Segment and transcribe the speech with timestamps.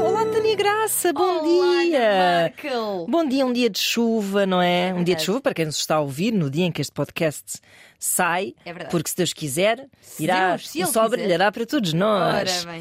[0.00, 2.52] Olá, Tânia Graça, bom Olá, dia!
[3.08, 4.94] Bom dia, um dia de chuva, não é?
[4.94, 6.92] Um dia de chuva para quem nos está a ouvir no dia em que este
[6.92, 7.58] podcast
[7.98, 8.54] sai.
[8.64, 8.72] É.
[8.84, 12.64] Porque se Deus quiser, Se irá, Deus- o sol brilhará para todos nós.
[12.64, 12.80] Ora.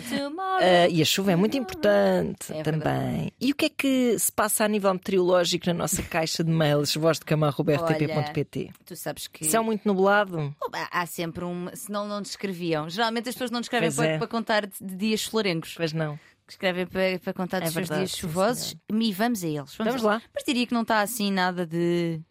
[0.61, 3.31] Ah, e a chuva é muito importante É também.
[3.39, 6.95] E o que é que se passa a nível meteorológico na nossa caixa de mails,
[6.95, 8.71] voz de camarro.rtp.pt?
[8.85, 9.45] Tu sabes que.
[9.45, 10.55] Céu muito nublado?
[10.61, 11.67] Oh, há- sempre um.
[11.73, 12.89] Senão não descreviam.
[12.89, 14.17] Geralmente as pessoas não descrevem para, é.
[14.17, 15.73] para contar de, dias florengos.
[15.75, 16.19] Pois não.
[16.47, 18.75] Escrevem para, para contar dos É seus verdade, dias sim, chuvosos.
[18.93, 19.75] E vamos a eles.
[19.77, 20.21] Vamos lá.
[20.33, 22.21] Mas diria que não está assim nada de.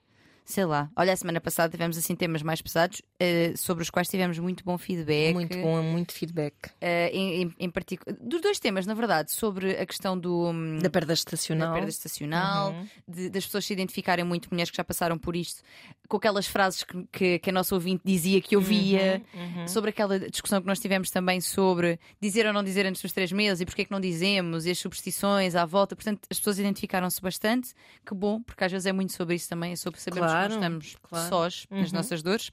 [0.47, 0.91] Sei lá.
[0.95, 4.62] Olha, a semana passada tivemos assim temas mais pesados eh, sobre os quais tivemos muito
[4.62, 5.33] bom feedback.
[5.33, 6.55] Muito bom, muito feedback.
[6.83, 8.15] Eh, em, em, em particular.
[8.21, 10.51] Dos dois temas, na verdade, sobre a questão do.
[10.51, 11.73] hum, Da perda da estacional.
[11.73, 12.87] perda estacional, Uhum.
[13.09, 15.62] de- das pessoas se identificarem muito, mulheres que já passaram por isto,
[16.09, 19.67] com aquelas frases que, que, que a nossa ouvinte dizia que ouvia, Uhum.
[19.67, 23.33] sobre aquela discussão que nós tivemos também sobre dizer ou não dizer antes dos três
[23.33, 25.96] meses e porque é que não dizemos, e as superstições à volta.
[25.96, 27.73] Portanto, as pessoas identificaram-se bastante.
[28.05, 30.55] Que bom, porque às vezes é muito sobre isso também, é sobre sabermos Claro, que
[30.57, 31.29] estamos claro.
[31.29, 31.96] sós nas Uhum.
[31.96, 32.51] nossas dores.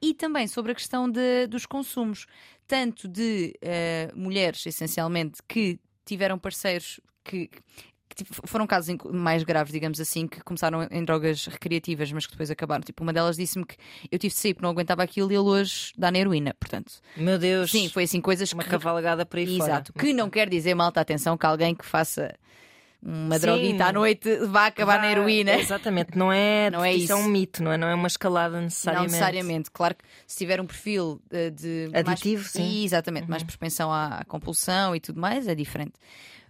[0.00, 2.26] E também sobre a questão de- dos consumos,
[2.68, 7.50] tanto de eh, mulheres, essencialmente, que tiveram parceiros que.
[8.14, 12.50] Tipo, foram casos mais graves, digamos assim, que começaram em drogas recreativas, mas que depois
[12.50, 12.82] acabaram.
[12.82, 13.76] Tipo, uma delas disse-me que
[14.10, 16.54] eu tive de sair porque não aguentava aquilo e ele hoje dá na heroína.
[16.58, 17.70] Portanto, Meu Deus.
[17.70, 18.70] sim, foi assim coisas uma que.
[18.70, 19.70] cavalgada por aí fora.
[19.72, 19.92] Exato.
[19.92, 22.34] Que não quer dizer, malta, atenção, que alguém que faça
[23.06, 23.42] uma Sim.
[23.42, 25.56] droguita à noite vá acabar na heroína.
[25.58, 27.12] Exatamente, não é, Não é isso.
[27.12, 27.76] é um mito, não é?
[27.76, 29.10] Não é uma escalada Não necessariamente.
[29.12, 29.70] necessariamente.
[29.70, 31.90] Claro que se tiver um perfil eh, de.
[31.92, 32.62] Aditivo, mais, sim.
[32.62, 32.84] Uhum.
[32.84, 35.92] Exatamente, mais propensão à, à compulsão e tudo mais, é diferente.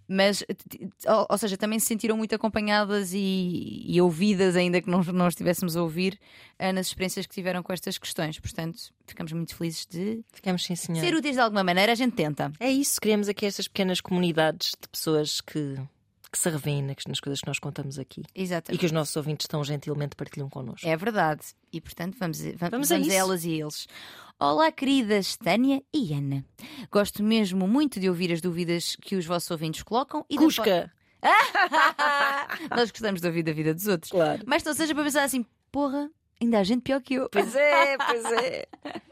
[0.06, 0.88] Mas, t-
[1.30, 5.76] ou, seja, também se sentiram muito acompanhadas e, e ouvidas, ainda que não, não estivéssemos
[5.76, 6.18] a ouvir,
[6.58, 8.38] eh, nas experiências que tiveram com estas questões.
[8.38, 12.52] Portanto, ficamos muito felizes de Ficamos sim, ser úteis de alguma maneira, a gente tenta.
[12.60, 15.76] É isso, criamos aqui estas pequenas comunidades de pessoas que,
[16.30, 18.80] que se revêem nas coisas que nós contamos aqui e Exatamente.
[18.80, 20.86] que os nossos ouvintes tão gentilmente partilham connosco.
[20.86, 21.42] É verdade.
[21.72, 23.86] E portanto, vamos, vamos, Vamos vamos, a elas e eles.
[24.38, 26.44] Olá, queridas Tânia e Ana.
[26.90, 30.90] Gosto mesmo muito de ouvir as dúvidas que os vossos ouvintes colocam e Cusca!
[30.92, 31.04] fo-
[32.76, 34.10] Nós gostamos de ouvir da vida dos outros.
[34.10, 34.42] Claro.
[34.46, 36.10] Mas não seja para pensar assim, porra,
[36.44, 37.28] ainda há gente pior que eu.
[37.30, 38.66] Pois é, pois é.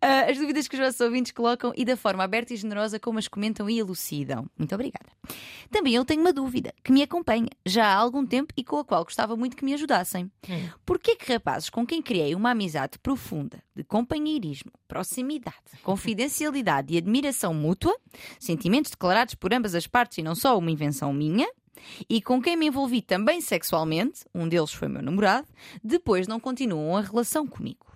[0.00, 3.18] Ah, as dúvidas que os vossos ouvintes colocam e da forma aberta e generosa como
[3.18, 4.46] as comentam e elucidam.
[4.56, 5.06] Muito obrigada.
[5.70, 8.84] Também eu tenho uma dúvida que me acompanha já há algum tempo e com a
[8.84, 10.30] qual gostava muito que me ajudassem.
[10.48, 10.68] Hum.
[10.84, 17.54] Porquê que rapazes com quem criei uma amizade profunda de companheirismo, proximidade, confidencialidade e admiração
[17.54, 17.96] mútua,
[18.38, 21.48] sentimentos declarados por ambas as partes e não só uma invenção minha,
[22.08, 25.48] e com quem me envolvi também sexualmente, um deles foi meu namorado,
[25.82, 27.86] depois não continuam a relação comigo?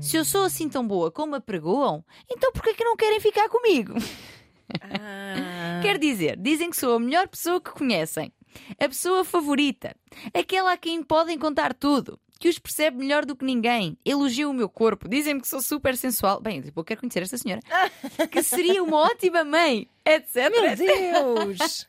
[0.00, 3.20] Se eu sou assim tão boa como a pregoam, então por que que não querem
[3.20, 3.94] ficar comigo?
[4.82, 8.32] Ah, Quer dizer, dizem que sou a melhor pessoa que conhecem,
[8.78, 9.94] a pessoa favorita,
[10.34, 14.54] aquela a quem podem contar tudo, que os percebe melhor do que ninguém, elogiam o
[14.54, 16.40] meu corpo, dizem-me que sou super sensual.
[16.40, 17.60] Bem, eu quero conhecer esta senhora,
[18.30, 20.50] que seria uma ótima mãe, etc.
[20.50, 21.86] Meu Deus!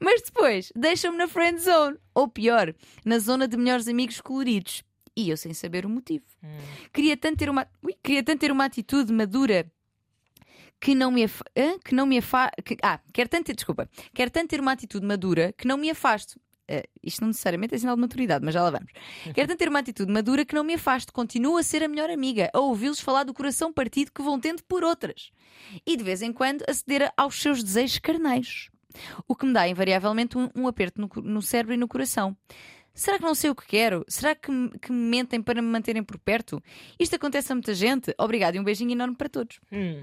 [0.00, 2.74] Mas depois deixam-me na friend zone, ou pior,
[3.04, 4.82] na zona de melhores amigos coloridos.
[5.16, 6.24] E eu sem saber o motivo.
[6.92, 9.70] Queria tanto ter uma, ui, queria tanto ter uma atitude madura
[10.80, 11.44] que não me afa...
[11.84, 12.50] que não me afa...
[12.64, 12.76] que...
[12.82, 13.88] ah, quero tanto ter, desculpa,
[14.32, 16.38] tanto ter uma atitude madura que não me afasto.
[16.68, 18.90] Ah, isto não necessariamente é sinal de maturidade, mas já lá vamos.
[19.34, 21.12] Quero tanto ter uma atitude madura que não me afasto.
[21.12, 24.64] Continuo a ser a melhor amiga, a ouvi-los falar do coração partido que vão tendo
[24.64, 25.30] por outras.
[25.86, 28.68] E de vez em quando aceder aos seus desejos carnais.
[29.28, 32.36] O que me dá invariavelmente um, um aperto no, no cérebro e no coração.
[32.94, 34.04] Será que não sei o que quero?
[34.06, 36.62] Será que, me- que me mentem para me manterem por perto?
[36.98, 38.14] Isto acontece a muita gente.
[38.16, 39.58] Obrigado e um beijinho enorme para todos.
[39.72, 40.02] Hum.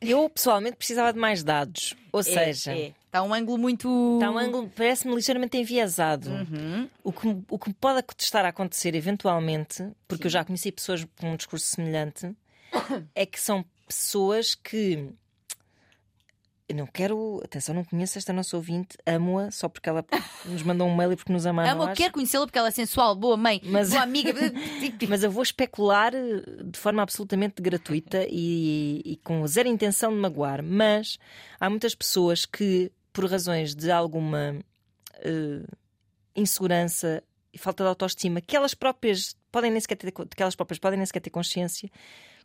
[0.00, 1.94] Eu pessoalmente precisava de mais dados.
[2.12, 2.74] Ou seja,
[3.06, 4.18] Está um ângulo muito.
[4.20, 6.30] está um ângulo parece-me ligeiramente enviesado.
[6.30, 6.88] Uhum.
[7.02, 11.06] O que, me- o que pode estar a acontecer eventualmente, porque eu já conheci pessoas
[11.18, 12.30] com um discurso semelhante,
[13.14, 15.08] é que são pessoas que.
[16.68, 17.40] Eu não quero.
[17.44, 20.04] Atenção, não conheço esta nossa ouvinte, amo-a só porque ela
[20.46, 21.62] nos mandou um mail e porque nos ama.
[21.62, 24.32] a Amo, quero conhecê-la porque ela é sensual, boa mãe, Mas- boa amiga.
[25.08, 30.18] Mas eu vou especular eh, de forma absolutamente gratuita e, e com zero intenção de
[30.18, 30.60] magoar.
[30.62, 31.18] Mas
[31.60, 34.56] há muitas pessoas que, por razões de alguma
[35.20, 35.62] eh,
[36.34, 37.22] insegurança
[37.52, 40.98] e falta de autoestima, que elas próprias podem nem sequer ter, que elas próprias podem
[40.98, 41.88] nem sequer ter consciência,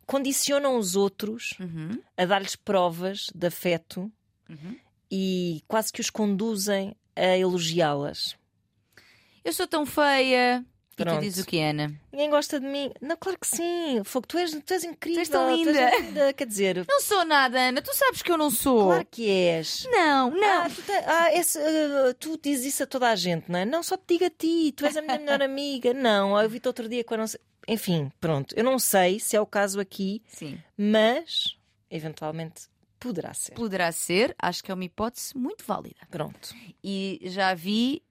[0.05, 4.11] condicionam os outros Uhum, a dar-lhes provas de afeto
[4.49, 4.75] uhum.
[5.09, 8.35] e quase que os conduzem a elogiá-las.
[9.43, 11.21] Eu sou tão feia, E tu Pronto.
[11.21, 11.91] dizes o que, Ana?
[12.11, 12.91] Ninguém gosta de mim.
[13.01, 14.01] Não, claro que sim.
[14.03, 15.17] Fogo, tu és, tu és incrível.
[15.17, 15.71] Tu és tão linda.
[15.81, 16.33] és linda.
[16.33, 17.81] Quer dizer, Não sou nada, Ana.
[17.81, 18.87] Tu sabes que eu não sou.
[18.87, 19.87] claro que és.
[19.89, 20.61] Não, não.
[20.63, 23.65] Ah, tu, te- ah, esse, ah, tu dizes isso a toda a gente, não é?
[23.65, 25.91] Não, só te digo a ti, tu és a minha melhor amiga.
[25.93, 27.39] Não, eu vi-te outro dia quando não sei.
[27.71, 28.53] Enfim, pronto.
[28.57, 30.59] Eu não sei se é o caso aqui, Sim.
[30.77, 31.55] mas
[31.89, 32.63] eventualmente
[32.99, 33.53] poderá ser.
[33.53, 34.35] Poderá ser.
[34.39, 35.99] Acho que é uma hipótese muito válida.
[36.09, 36.53] Pronto.
[36.83, 38.01] E já vi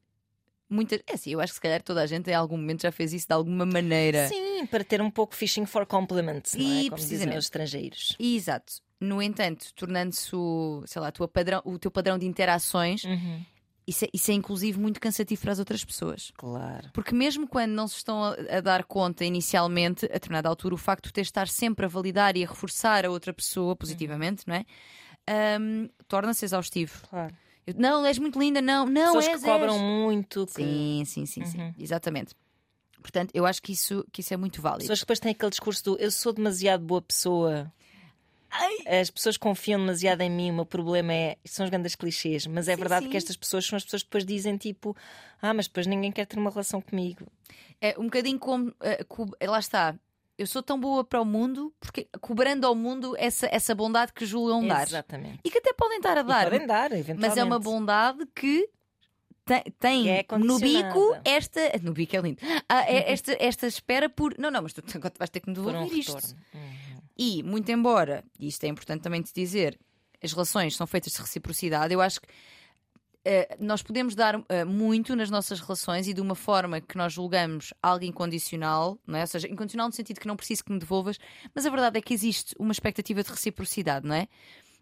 [0.68, 1.00] muitas.
[1.06, 3.12] É assim, eu acho que se calhar toda a gente em algum momento já fez
[3.12, 4.28] isso de alguma maneira.
[4.28, 6.64] Sim, para ter um pouco fishing for compliments, não é?
[6.64, 7.38] E Como dizem precisamente.
[7.38, 8.16] os estrangeiros.
[8.18, 8.74] Exato.
[9.00, 13.42] No entanto, tornando-se o, sei lá, tua padrão, o teu padrão de interações, Uhum.
[13.90, 16.32] Isso é, isso é inclusive muito cansativo para as outras pessoas.
[16.37, 16.88] Claro.
[16.92, 20.78] Porque mesmo quando não se estão a, a dar conta inicialmente, a determinada altura, o
[20.78, 24.46] facto de ter de estar sempre a validar e a reforçar a outra pessoa positivamente,
[24.46, 24.64] não é?
[25.28, 27.02] Ahm, Torna-se exaustivo.
[27.08, 27.34] claro.
[27.66, 29.82] Eu, não, és muito linda, não, não Pessoas és, que cobram és.
[29.82, 30.46] muito.
[30.46, 30.52] Que...
[30.52, 31.60] Sim, sim, sim, sim.
[31.60, 31.75] Uhum.
[31.78, 32.34] Exatamente.
[33.02, 34.82] Portanto, eu acho que isso, que isso é muito válido.
[34.84, 37.70] Pessoas que depois têm aquele discurso do eu sou demasiado boa pessoa.
[39.00, 41.37] As pessoas confiam demasiado em mim, o meu problema é.
[41.44, 43.11] São os grandes clichês, mas é Sim, verdade sim.
[43.11, 44.97] que estas pessoas são as pessoas que depois dizem tipo:
[45.41, 47.26] Ah, mas depois ninguém quer ter uma relação comigo.
[47.81, 48.75] É um bocadinho como.
[48.81, 49.94] eh, co- lá está.
[50.37, 54.25] Eu sou tão boa para o mundo porque cobrando ao mundo essa, essa bondade que
[54.25, 54.87] julgam dar.
[54.87, 55.38] Exatamente.
[55.44, 56.44] E que até podem estar a E dar.
[56.50, 57.20] podem dar, eventualmente.
[57.29, 58.69] Mas é uma bondade que
[59.79, 61.61] tem, é no bico esta.
[61.82, 62.38] No bico é lindo.
[62.69, 64.35] Ah, é esta, esta espera por.
[64.38, 64.82] Não, não, mas tu
[65.19, 66.14] vais ter que me Por um devolver isto.
[66.14, 66.38] retorno.
[67.20, 67.26] Uhum.
[67.26, 69.78] E, muito embora, e isto é importante também te dizer,
[70.22, 72.28] as relações são feitas de reciprocidade, eu acho que
[73.25, 77.12] eh, nós podemos dar eh, muito nas nossas relações e de uma forma que nós
[77.12, 79.22] julgamos algo incondicional, não é?
[79.22, 81.19] ou seja, incondicional no sentido que não preciso que me devolvas,
[81.55, 84.26] mas a verdade é que existe uma expectativa de reciprocidade, não é?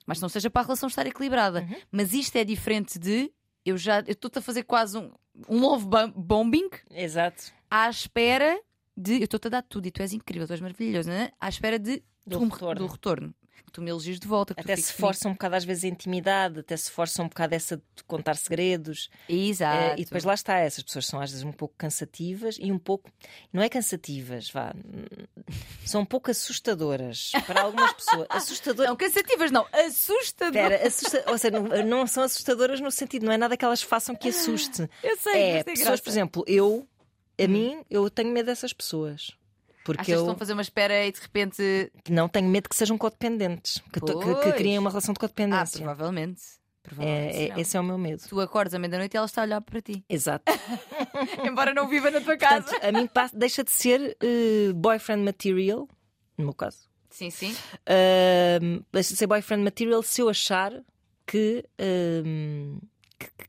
[0.07, 1.69] Mas não seja para a relação estar equilibrada.
[1.91, 3.31] Mas isto é diferente de
[3.65, 5.11] eu já estou-te a fazer quase um,
[5.49, 7.53] um love bom- bombing Exato.
[7.71, 8.59] à espera
[8.99, 9.15] de.
[9.19, 11.33] Eu estou-te a dar tudo e tu és incrível, tu és maravilhoso, não é?
[11.41, 12.03] À espera de.
[12.27, 12.81] Do tu retorno.
[12.81, 13.35] do retorno.
[13.65, 14.55] Que tu me elogies de volta.
[14.57, 15.01] Até se fiques comigo.
[15.01, 18.37] força um bocado às vezes a intimidade, até se força um bocado essa de contar
[18.37, 19.11] segredos.
[19.29, 19.83] Exato.
[19.83, 22.79] Eh, e depois lá está, essas pessoas são às vezes um pouco cansativas e um
[22.79, 23.11] pouco.
[23.53, 24.75] Não é cansativas, vá.
[25.85, 28.27] São um pouco assustadoras para algumas pessoas.
[28.31, 28.89] Assustadoras.
[28.91, 30.73] Não, cansativas não, assustadoras.
[30.73, 31.25] Espera, assusta...
[31.31, 34.29] ou seja, não, não são assustadoras no sentido, não é nada que elas façam que
[34.29, 34.89] assuste.
[35.03, 36.03] Eu sei, É, pessoas, graça.
[36.03, 36.87] por exemplo, eu,
[37.39, 39.33] a mim, eu tenho medo dessas pessoas.
[39.85, 41.93] Porque Achas que estão eu a fazer uma espera e de repente.
[42.11, 45.21] não tenho medo que sejam codependentes, que, to- que, que criem uma relação de Ah,
[45.21, 45.79] codependência.
[45.79, 46.43] provavelmente.
[46.83, 47.37] Provavelmente.
[47.37, 48.23] é, é- esse é o meu medo.
[48.29, 50.05] Tu acordas à meia-noite e ela está a olhar para ti.
[50.09, 50.45] Exato.
[51.47, 52.63] Embora não viva na tua casa.
[52.71, 55.89] Portanto, a mim passa- deixa de ser eh, boyfriend material,
[56.37, 56.79] no meu caso.
[57.11, 57.57] Sim, sim.
[57.87, 60.73] Ahm, deixa de ser boyfriend material se eu achar
[61.27, 62.79] que, ahm,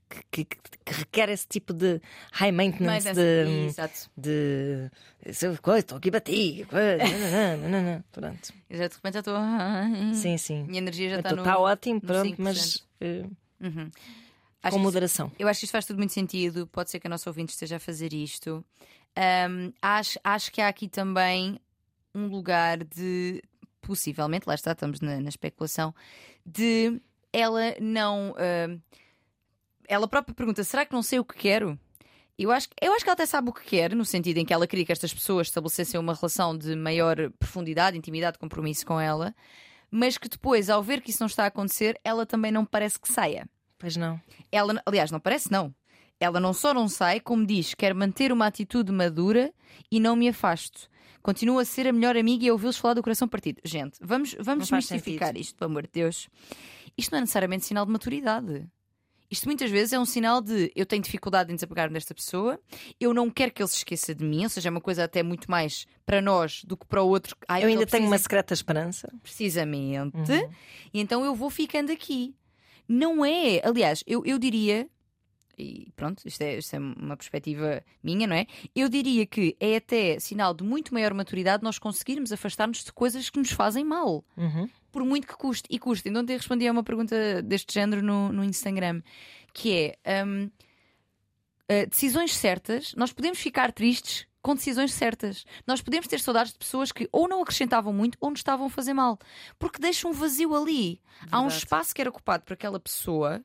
[0.10, 2.02] que, que- que- que requer esse tipo de
[2.34, 4.10] high maintenance Mas, de, Exato.
[4.18, 4.90] de
[5.32, 6.66] "Se- coisa, estou aqui para ti.
[6.70, 6.98] coisa,
[7.58, 8.54] nananana", Pronto.
[8.70, 9.36] Já de repente já estou.
[10.14, 10.64] Sim, sim.
[10.64, 11.60] Minha energia já Está está no.
[11.60, 12.36] ótimo, no pronto, 5%.
[12.40, 13.26] mas eh,
[13.62, 13.90] Uhum.
[14.70, 15.32] com moderação.
[15.38, 16.66] Eu acho que isto faz tudo muito sentido.
[16.68, 18.64] Pode ser que a nossa ouvinte esteja a fazer isto.
[19.16, 21.60] Ahm, acho, acho que há aqui também
[22.16, 23.42] um lugar de,
[23.82, 25.94] possivelmente, lá está, estamos na, na especulação,
[26.46, 27.00] de
[27.32, 28.34] ela não.
[28.38, 28.80] ahm,
[29.90, 31.78] ela própria pergunta: será que não sei o que quero?
[32.38, 34.54] Eu acho, eu acho que ela até sabe o que quer, no sentido em que
[34.54, 39.36] ela queria que estas pessoas estabelecessem uma relação de maior profundidade, intimidade, compromisso com ela,
[39.92, 42.98] mas que depois, ao ver que isso não está a acontecer, ela também não parece
[42.98, 43.46] que saia.
[43.78, 44.22] Pois não.
[44.50, 45.76] Ela, aliás, não parece não.
[46.18, 49.54] Ela não só não sai, como diz, quer manter uma atitude madura
[49.92, 50.90] e não me afasto.
[51.22, 53.60] Continua a ser a melhor amiga e a ouvi-los falar do coração partido.
[53.66, 55.42] Gente, vamos, vamos desmistificar sentido.
[55.42, 56.30] isto, pelo amor de Deus.
[56.98, 58.66] Isto não é necessariamente sinal de maturidade.
[59.32, 62.60] Isto muitas vezes é um sinal de eu tenho dificuldade em desapegar-me desta pessoa,
[63.00, 65.22] eu não quero que ele se esqueça de mim, ou seja, é uma coisa até
[65.22, 67.36] muito mais para nós do que para o outro.
[67.48, 69.14] Ai, Eu ainda tenho uma secreta esperança.
[69.22, 70.16] Precisamente.
[70.16, 70.50] Uhum.
[70.94, 72.34] E então eu vou ficando aqui.
[72.88, 73.62] Não é.
[73.64, 74.90] Aliás, eu, eu diria.
[75.56, 78.48] E pronto, isto é, isto é uma perspectiva minha, não é?
[78.74, 83.30] Eu diria que é até sinal de muito maior maturidade nós conseguirmos afastar-nos de coisas
[83.30, 84.24] que nos fazem mal.
[84.38, 84.70] Uhum.
[84.92, 85.68] Por muito que custe.
[85.70, 86.10] E custe.
[86.10, 89.02] Então, ontem respondi a uma pergunta deste género no, no Instagram,
[89.54, 90.24] que é.
[90.26, 90.50] hum,
[91.70, 95.46] uh, decisões certas, nós podemos ficar tristes com decisões certas.
[95.68, 98.70] Nós podemos ter saudades de pessoas que ou não acrescentavam muito ou nos estavam a
[98.70, 99.20] fazer mal.
[99.58, 101.02] Porque deixam um vazio ali.
[101.32, 101.58] Há um Verdade.
[101.64, 103.44] espaço que era ocupado por aquela pessoa.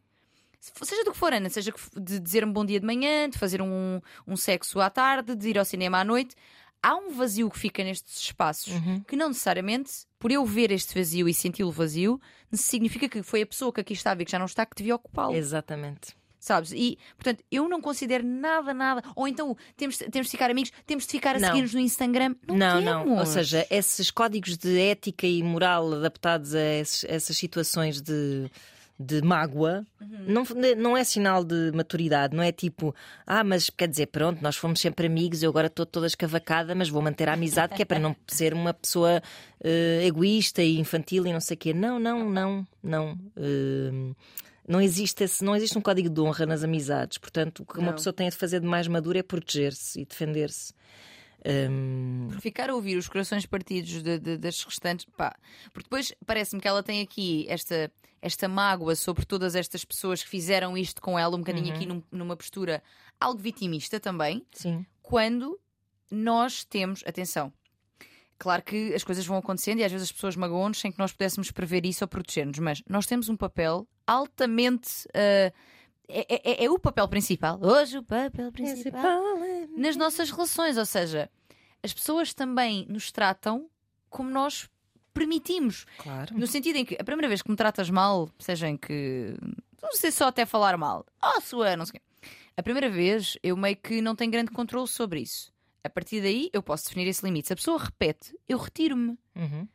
[0.60, 3.60] Seja do que for, Ana, seja de dizer um bom dia de manhã, de fazer
[3.60, 6.34] um, um sexo à tarde, de ir ao cinema à noite.
[6.82, 9.00] Há um vazio que fica nestes espaços Uhum.
[9.00, 12.18] que não necessariamente, por eu ver este vazio e senti-lo vazio,
[12.50, 14.94] significa que foi a pessoa que aqui estava e que já não está que devia
[14.94, 15.34] ocupá-lo.
[15.36, 16.16] Exatamente.
[16.40, 16.72] Sabes?
[16.72, 19.02] E, portanto, eu não considero nada, nada.
[19.14, 22.34] Ou então temos, temos de ficar amigos, temos de ficar a seguir-nos no Instagram.
[22.48, 23.06] Não, Não, temos.
[23.06, 23.18] não.
[23.18, 28.50] Ou seja, esses códigos de ética e moral adaptados a esses- essas situações de,
[28.98, 30.24] de mágoa Uhum.
[30.26, 30.44] não,
[30.76, 32.36] não é sinal de maturidade.
[32.36, 32.94] Não é tipo,
[33.26, 36.88] ah, mas quer dizer, pronto, nós fomos sempre amigos, eu agora estou toda escavacada, mas
[36.88, 39.22] vou manter a amizade, que é para não ser uma pessoa
[39.62, 41.74] eh, egoísta e infantil e não sei o quê.
[41.74, 43.18] Não, não, não, não.
[43.36, 44.14] Eh,
[44.66, 47.18] não existe, esse, não existe um código de honra nas amizades.
[47.18, 47.92] Portanto, o que uma Não.
[47.94, 50.72] pessoa tem de fazer de mais madura é proteger-se e defender-se.
[52.30, 55.36] Por ficar a ouvir os corações partidos de- de- das restantes, pá.
[55.72, 60.28] Porque depois parece-me que ela tem aqui esta, esta mágoa sobre todas estas pessoas que
[60.30, 61.74] fizeram isto com ela, um bocadinho Uhum.
[61.74, 62.82] aqui num- numa postura
[63.20, 64.84] algo vitimista também, sim.
[65.02, 65.58] quando
[66.10, 67.52] nós temos, atenção.
[68.38, 71.12] Claro que as coisas vão acontecendo e às vezes as pessoas magoam-nos sem que nós
[71.12, 75.06] pudéssemos prever isso ou proteger-nos, mas nós temos um papel altamente.
[75.14, 75.52] ah,
[76.06, 77.58] é, é- é o papel principal.
[77.62, 79.22] Hoje o papel principal
[79.76, 80.76] nas nossas relações.
[80.76, 81.30] Ou seja,
[81.82, 83.68] as pessoas também nos tratam
[84.08, 84.68] como nós
[85.12, 85.86] permitimos.
[85.98, 86.36] Claro.
[86.36, 89.34] No sentido em que a primeira vez que me tratas mal, seja em que.
[89.82, 91.04] Não sei só até falar mal.
[91.22, 92.28] Oh, sua, não sei o quê.
[92.56, 95.52] A primeira vez eu meio que não tenho grande controle sobre isso.
[95.82, 97.48] A partir daí eu posso definir esse limite.
[97.48, 99.18] Se a pessoa repete, eu retiro-me.
[99.36, 99.68] Uhum.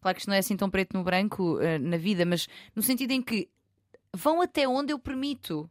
[0.00, 2.82] Claro que isto não é assim tão preto no branco eh, na vida, mas no
[2.82, 3.50] sentido em que
[4.14, 5.70] vão até onde eu permito.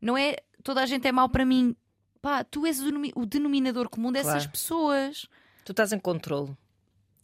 [0.00, 1.74] Não é toda a gente é mau para mim.
[2.22, 4.50] Pá, tu és o denomi- o denominador comum dessas Claro.
[4.50, 5.26] pessoas.
[5.64, 6.56] Tu estás em controle.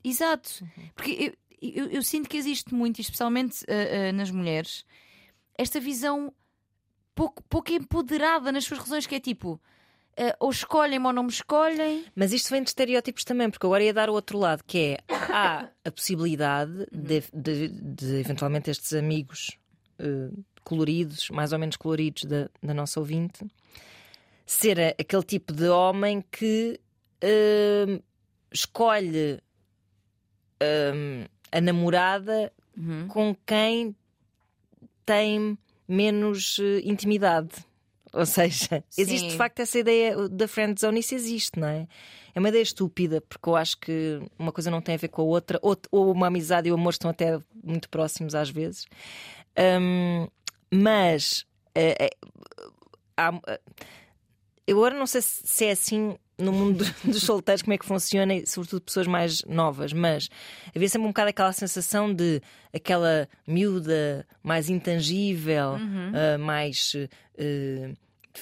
[0.02, 0.64] Exato.
[0.94, 4.84] Porque eu, eu, eu sinto que existe muito, especialmente ah, ah, nas mulheres,
[5.58, 6.32] esta visão
[7.14, 9.60] pouco, pouco empoderada nas suas razões, que é tipo.
[10.16, 12.04] ah, ou escolhem ou não me escolhem.
[12.14, 14.98] Mas isto vem de estereótipos também, porque agora ia dar o outro lado, que é
[15.30, 19.58] há a possibilidade de, de- de, eventualmente estes amigos
[20.64, 23.44] coloridos, mais ou menos coloridos da, da nossa ouvinte,
[24.46, 26.78] ser aquele tipo de homem que
[27.20, 28.00] eh,
[28.52, 29.40] escolhe
[30.60, 33.08] eh, a namorada Uhum.
[33.08, 33.96] com quem
[35.06, 35.56] tem
[35.88, 37.48] menos eh, intimidade.
[38.12, 39.28] Ou seja, existe Sim.
[39.28, 41.86] de facto essa ideia da friend zone, isso existe, não é?
[42.34, 45.22] É uma ideia estúpida, porque eu acho que uma coisa não tem a ver com
[45.22, 48.86] a outra, ou, ou uma amizade e o amor estão até muito próximos às vezes.
[49.80, 50.28] Hum,
[50.70, 52.10] mas eh,
[53.16, 53.60] há- eh,
[54.66, 58.34] eu agora não sei se é assim no mundo dos solteiros, como é que funciona,
[58.34, 60.28] e sobretudo pessoas mais novas, mas
[60.74, 62.42] havia sempre um bocado aquela sensação de
[62.74, 65.76] aquela miúda mais intangível,
[66.14, 66.92] ah, mais
[67.38, 67.90] eh,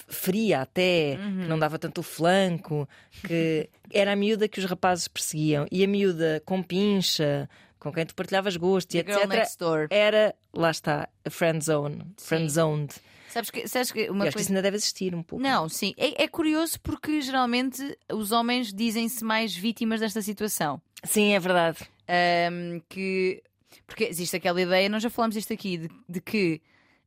[0.08, 2.88] fria até, que não dava tanto o flanco,
[3.26, 5.66] que era a miúda que os rapazes perseguiam.
[5.70, 9.88] E a miúda com pincha, com quem tu partilhavas gostos e The etc.
[9.90, 12.94] Era, lá está, a friend zone, friend zoned.
[13.34, 14.46] Sabes que, sabes que Eu uma acho que coisa.
[14.46, 15.42] isso ainda deve existir um pouco.
[15.42, 15.92] Não, sim.
[15.96, 20.80] É, é curioso porque geralmente os homens dizem-se mais vítimas desta situação.
[21.02, 21.78] Sim, é verdade.
[22.08, 23.42] Ahm, que
[23.88, 26.62] porque existe aquela ideia, nós já falámos disto aqui, de, de que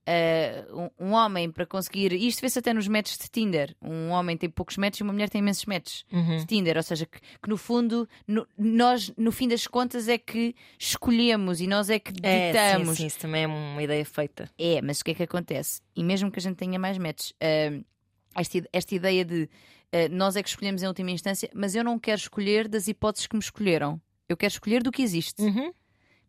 [0.08, 2.14] ah, um, um homem para conseguir.
[2.14, 3.76] e Isto vê-se até nos matches de Tinder.
[3.82, 6.38] Um homem tem poucos matches e uma mulher tem imensos matches Uhum.
[6.38, 6.78] de Tinder.
[6.78, 11.60] Ou seja, que, que no fundo, no- nós, no fim das contas, é que escolhemos
[11.62, 12.98] e nós é que É, sim, ditamos.
[12.98, 14.50] sim, isso também é uma ideia feita.
[14.58, 15.82] É, mas o que é que acontece?
[15.96, 17.78] E mesmo que a gente tenha mais matches, ah,
[18.36, 19.50] esta, esta ideia de
[19.92, 23.28] ah, nós é que escolhemos em última instância, mas eu não quero escolher das hipóteses
[23.28, 24.00] que me escolheram.
[24.30, 25.42] Eu quero escolher do que existe.
[25.42, 25.72] Uhum.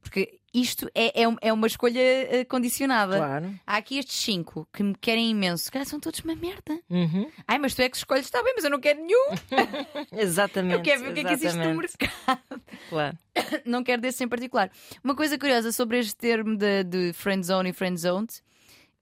[0.00, 3.16] Porque isto é, é, é uma escolha eh, condicionada.
[3.16, 3.54] Claro.
[3.66, 5.64] Há aqui estes cinco que me querem imenso.
[5.64, 6.80] Se calhar são todos uma merda.
[6.88, 7.30] Uhum.
[7.46, 9.34] Ai, mas tu é que escolhes, está bem, mas eu não quero nenhum.
[10.12, 10.74] Exatamente.
[10.74, 12.62] Eu quero ver o que é que existe no mercado.
[12.88, 13.18] Claro.
[13.64, 14.70] não quero desse em particular.
[15.02, 18.42] Uma coisa curiosa sobre este termo de, de friend zone e friend zoned,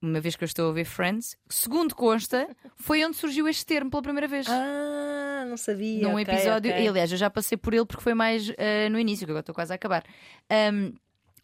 [0.01, 3.91] uma vez que eu estou a ver Friends, segundo consta, foi onde surgiu este termo
[3.91, 4.47] pela primeira vez.
[4.49, 6.03] Ah, não sabia.
[6.03, 6.71] num ok, episódio.
[6.71, 6.85] ok.
[6.85, 9.41] E, aliás, eu já passei por ele porque foi mais eh, no início, que agora
[9.41, 10.05] estou quase a acabar.
[10.73, 10.93] Um,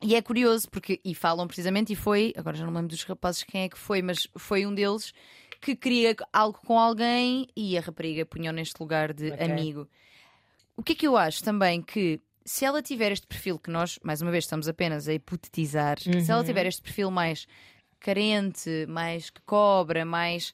[0.02, 3.04] e é curioso porque, e falam precisamente, e foi, agora já não me lembro dos
[3.04, 5.12] rapazes quem é que foi, mas foi um deles
[5.60, 9.44] que queria algo com alguém e a rapariga punhou neste lugar de Ok.
[9.44, 9.88] amigo.
[10.76, 13.98] O que é que eu acho também que se ela tiver este perfil que nós,
[14.02, 16.44] mais uma vez, estamos apenas a hipotetizar, se ela Uhum.
[16.46, 17.46] tiver este perfil mais
[18.00, 20.52] carente, mais que cobra, mais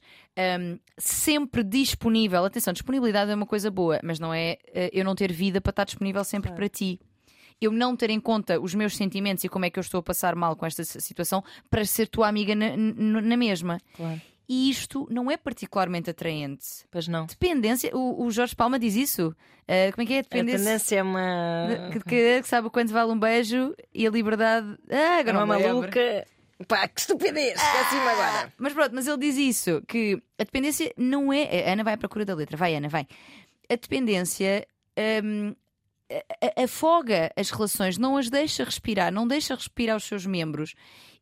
[0.61, 2.45] hum, sempre disponível.
[2.45, 5.71] Atenção, disponibilidade é uma coisa boa, mas não é eh, eu não ter vida para
[5.71, 6.99] estar disponível sempre para ti.
[7.61, 10.03] Eu não ter em conta os meus sentimentos e como é que eu estou a
[10.03, 13.79] passar mal com esta situação para ser tua amiga na, na- mesma.
[13.93, 14.21] Claro.
[14.47, 16.65] E isto não é particularmente atraente.
[16.89, 17.25] Pois não.
[17.27, 19.35] Dependência, o, o Jorge Palma diz isso.
[19.67, 20.19] Eh, como é que é?
[20.19, 20.57] A Dependência.
[20.65, 21.89] tendência é uma.
[21.93, 24.75] Que, que- que sabe quanto vale um beijo e a liberdade.
[24.89, 25.79] Ah, É agora uma não me lembro.
[25.81, 26.25] maluca.
[26.67, 27.53] Pá, que estupidez!
[27.61, 28.51] Esqueci-me agora.
[28.57, 31.69] Mas pronto, mas ele diz isso: que a dependência não é.
[31.69, 32.57] A Ana vai à procura da letra.
[32.57, 33.05] Vai, Ana, vai.
[33.69, 34.65] A dependência.
[35.23, 35.55] hum, a- a-
[36.61, 40.73] afoga as relações, não as deixa respirar, não deixa respirar os seus membros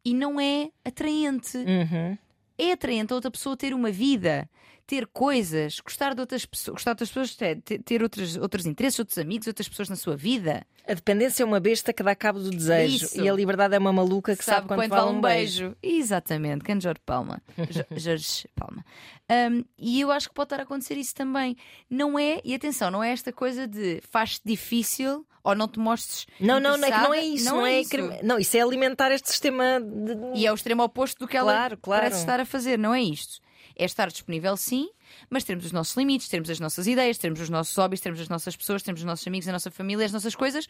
[0.04, 1.58] e não é atraente.
[1.58, 2.18] Uhum.
[2.58, 4.50] É atraente a outra pessoa ter uma vida,
[4.88, 8.98] ter coisas, gostar de outras pessoas, gostar de outras pessoas, ter, ter- outros, outros interesses,
[8.98, 10.66] outros amigos, outras pessoas na sua vida.
[10.88, 13.22] A dependência é uma besta que dá cabo do desejo Isso.
[13.22, 15.76] e a liberdade é uma maluca que sabe, quanto vale um beijo.
[15.84, 17.42] Exatamente, Can Jorge Palma.
[17.70, 18.86] Jo- Jorge Palma.
[19.30, 21.58] Um, e eu acho que pode estar a acontecer isso também.
[21.90, 26.26] Não é, e atenção, não é esta coisa de faz-te difícil ou não te mostres.
[26.40, 27.46] Não, não, não é, que não é isso.
[27.46, 27.90] Não Não, é é isso.
[27.90, 30.40] crime- não, isso é alimentar este sistema de.
[30.40, 32.02] E é o extremo oposto do que ela Claro, claro.
[32.04, 33.46] parece estar a fazer, não é isto.
[33.76, 34.90] É estar disponível, sim,
[35.30, 38.30] mas termos os nossos limites, termos as nossas ideias, termos os nossos hobbies, termos as
[38.30, 40.68] nossas pessoas, termos os nossos amigos, a nossa família, as nossas coisas.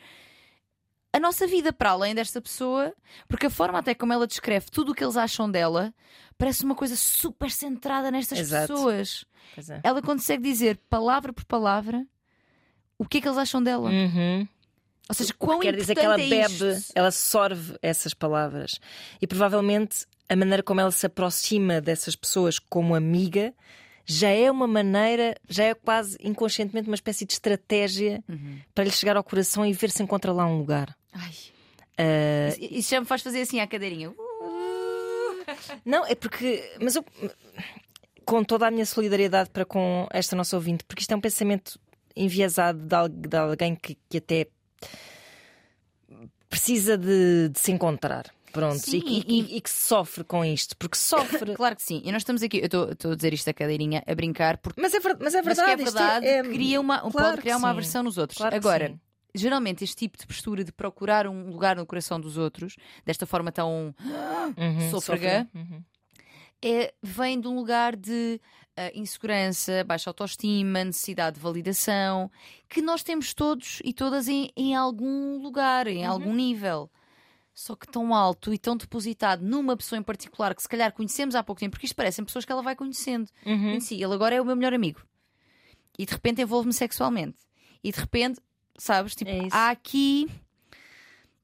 [1.13, 2.93] A nossa vida para além desta pessoa,
[3.27, 5.93] porque a forma até como ela descreve tudo o que eles acham dela
[6.37, 8.73] parece uma coisa super centrada nestas Exato.
[8.73, 9.25] pessoas.
[9.57, 9.79] É.
[9.83, 12.05] Ela consegue dizer palavra por palavra
[12.97, 13.89] o que é que eles acham dela.
[13.89, 14.47] Uhum.
[15.09, 18.79] Ou seja, quão que quer dizer que ela é bebe, ela sorve essas palavras.
[19.21, 23.53] E provavelmente a maneira como ela se aproxima dessas pessoas como amiga
[24.05, 28.59] já é uma maneira, já é quase inconscientemente uma espécie de estratégia Uhum.
[28.73, 30.95] para lhe chegar ao coração e ver se encontra lá um lugar.
[31.13, 31.31] Ai,
[31.97, 34.13] Ah, isso- Isso já me faz fazer assim à cadeirinha.
[35.83, 36.63] Não, é porque.
[36.81, 37.03] Mas eu.
[38.25, 41.79] Com toda a minha solidariedade para com esta nossa ouvinte, porque isto é um pensamento
[42.15, 42.79] enviesado
[43.09, 44.47] de alguém que, que até
[46.49, 48.25] precisa de, de se encontrar.
[48.57, 51.53] Pronto, Sim, e, que- e- e- que sofre com isto, porque sofre.
[51.55, 52.01] Claro que sim.
[52.03, 54.93] E nós estamos aqui, eu estou- a dizer isto à cadeirinha, a brincar, porque Mas
[54.93, 55.81] é, mas é mas que verdade.
[55.81, 58.37] é isto verdade, é- cria uma, um- claro pode criar uma aversão nos outros.
[58.37, 58.99] Claro Agora,
[59.35, 63.51] geralmente este tipo de postura de procurar um lugar no coração dos outros, desta forma
[63.51, 63.93] tão
[64.57, 65.47] Uhum, sôfrega.
[65.53, 65.83] Uhum.
[66.63, 68.41] é, vem de um lugar de
[68.75, 72.29] ah, insegurança, baixa autoestima, necessidade de validação,
[72.69, 76.89] que nós temos todos e todas em, em algum lugar, em algum nível.
[77.59, 81.33] Só que tão alto e tão depositado numa pessoa em particular que se calhar conhecemos
[81.33, 83.31] há pouco tempo, porque isto parecem pessoas que ela vai conhecendo.
[83.43, 83.69] Uhum.
[83.69, 85.01] Conheci, ele agora é o meu melhor amigo.
[85.97, 87.35] E de repente envolve-me sexualmente.
[87.83, 88.39] E de repente,
[88.77, 90.29] sabes, tipo, É há aqui.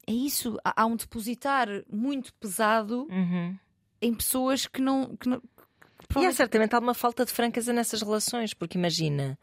[0.06, 3.58] É isso, há, há um depositar muito pesado Uhum.
[4.00, 5.16] em pessoas que não.
[5.18, 9.36] Que não que E há provavelmente- certamente alguma falta de franqueza nessas relações, porque imagina,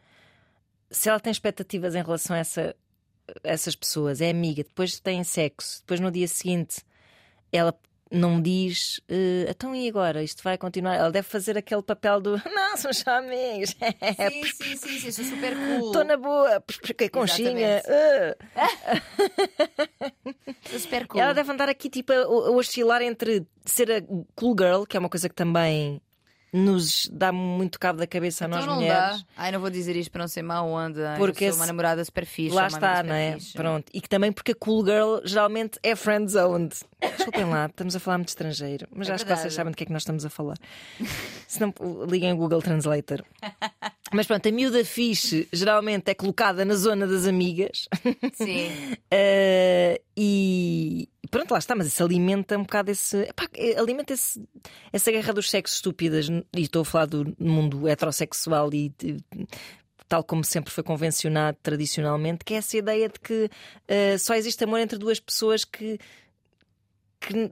[0.88, 2.76] se ela tem expectativas em relação a essa-
[3.42, 6.82] essas pessoas, é amiga, depois tem sexo, depois no dia seguinte
[7.52, 7.74] ela
[8.12, 10.20] não diz, "Eh, então e agora?
[10.22, 10.96] Isto vai continuar?
[10.96, 15.24] Ela deve fazer aquele papel do não, somos só amigos, Sim, sim, sim, sim, sou
[15.24, 15.86] super cool.
[15.86, 17.78] estou na boa, porque conchinha.
[17.78, 17.88] Exatamente.
[17.88, 18.36] eh."
[20.70, 21.20] Sou super cool.
[21.20, 24.02] Ela deve andar aqui tipo a, a oscilar entre ser a
[24.34, 26.00] cool girl, que é uma coisa que também
[26.52, 29.18] nos dá muito cabo da cabeça a Então nós não mulheres.
[29.22, 29.26] dá.
[29.36, 31.14] Ai, não vou dizer isto para não ser má onda.
[31.16, 32.54] Porque eu sou uma namorada super fixe.
[32.54, 33.34] Lá está, não é?
[33.34, 33.52] fixe.
[33.52, 33.86] Pronto.
[33.94, 36.74] E que também porque a cool girl geralmente é friend zoned.
[37.16, 39.42] Desculpem lá, estamos a falar muito estrangeiro, mas É acho que verdade.
[39.42, 40.56] vocês sabem do que é que nós estamos a falar.
[41.48, 41.72] Se não,
[42.08, 43.24] liguem o Google Translator.
[44.12, 47.88] Mas pronto, a miúda fixe geralmente é colocada na zona das amigas.
[48.34, 48.70] Sim.
[50.22, 53.16] E e pronto, lá está, mas isso alimenta um bocado esse.
[53.22, 54.42] epá, eh, alimenta esse-
[54.92, 56.28] essa guerra dos sexos estúpidas.
[56.28, 58.92] E estou a falar do mundo heterossexual e.
[60.08, 63.48] Tal como sempre foi convencionado tradicionalmente, que é essa ideia de que
[63.86, 66.00] eh, só existe amor entre duas pessoas que,
[67.20, 67.48] que,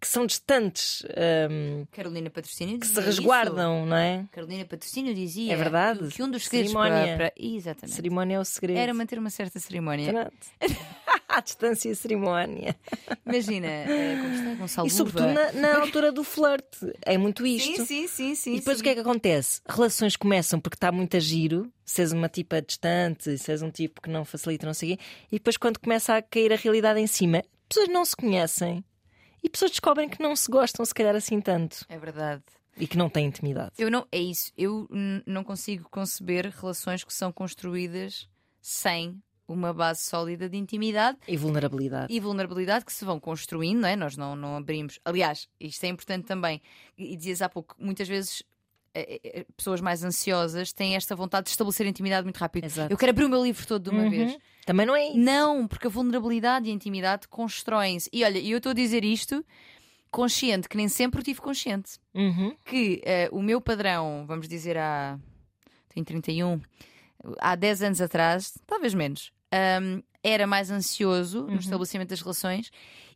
[0.00, 3.20] que são distantes, ehm, Carolina Patrocínio que se dizia isso.
[3.20, 4.24] resguardam, não é?
[4.32, 6.08] Carolina Patrocínio dizia É verdade.
[6.08, 7.16] que um dos segredos para, Cerimónia.
[7.18, 7.94] para- Exatamente.
[7.96, 8.78] Cerimónia é o segredo.
[8.78, 10.10] Era manter uma certa cerimónia.
[10.10, 10.46] Pronto.
[11.38, 12.74] À distância, cerimónia.
[13.24, 16.92] Imagina, eh, como está Gonçalo E sobretudo na, na altura do flerte.
[17.02, 17.84] É muito isto.
[17.86, 18.54] Sim, sim, sim, sim.
[18.54, 18.80] E depois sim.
[18.80, 19.60] o que é que acontece?
[19.68, 23.70] Relações começam porque está muito a giro, se és uma tipa distante, se és um
[23.70, 26.56] tipo que não facilita, não sei o quê, e depois quando começa a cair a
[26.56, 28.84] realidade em cima, pessoas não se conhecem
[29.42, 32.42] e pessoas descobrem que não se gostam, se calhar assim tanto, É verdade.
[32.76, 33.72] e que não têm intimidade.
[33.78, 34.50] Eu não, é isso.
[34.58, 34.88] Eu
[35.24, 38.28] não consigo conceber relações que são construídas
[38.60, 42.12] sem uma base sólida de intimidade E vulnerabilidade.
[42.12, 43.96] e vulnerabilidade que se vão construindo, não é?
[43.96, 45.00] Nós não, não abrimos.
[45.04, 46.60] Aliás, isto é importante também.
[46.96, 48.42] E dizias há pouco, muitas vezes
[48.94, 52.64] eh, eh, pessoas mais ansiosas têm esta vontade de estabelecer intimidade muito rápido.
[52.64, 52.92] Exato.
[52.92, 54.10] Eu quero abrir o meu livro todo de uma Uhum.
[54.10, 54.36] vez.
[54.66, 55.16] Também não é isso.
[55.18, 58.10] Não, porque a vulnerabilidade e a intimidade constroem-se.
[58.12, 59.42] E olha, eu estou a dizer isto
[60.10, 61.98] consciente, que nem sempre o tive consciente.
[62.14, 62.54] Uhum.
[62.64, 65.18] Que eh, o meu padrão, vamos dizer, há.
[65.88, 66.60] tenho 31,
[67.40, 69.32] há 10 anos atrás, talvez menos.
[69.52, 71.52] Ahm, era mais ansioso Uhum.
[71.54, 72.70] no estabelecimento das relações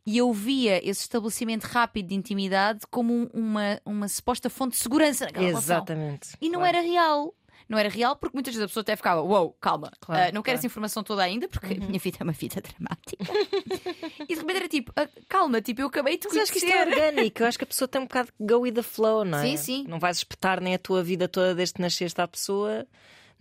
[0.05, 4.77] e eu via esse estabelecimento rápido de intimidade como um- uma, uma suposta fonte de
[4.77, 5.75] segurança naquela relação.
[5.77, 6.29] Exatamente.
[6.41, 6.77] E não Claro.
[6.77, 7.33] era real.
[7.69, 10.41] Não era real porque muitas vezes a pessoa até ficava, uou, calma, Claro, ah, não
[10.41, 10.57] quero claro.
[10.57, 13.23] essa informação toda ainda porque a minha vida é uma vida dramática.
[14.27, 16.57] e de repente era tipo, "Ah, calma, tipo, eu acabei de Mas eu acho que
[16.57, 16.99] isto é conhecer.
[17.05, 17.41] orgânico.
[17.41, 19.41] Eu acho que a pessoa tem um bocado go with the flow, não é?
[19.47, 19.85] Sim, sim.
[19.87, 22.85] Não vais espetar nem a tua vida toda desde que nasceste à pessoa,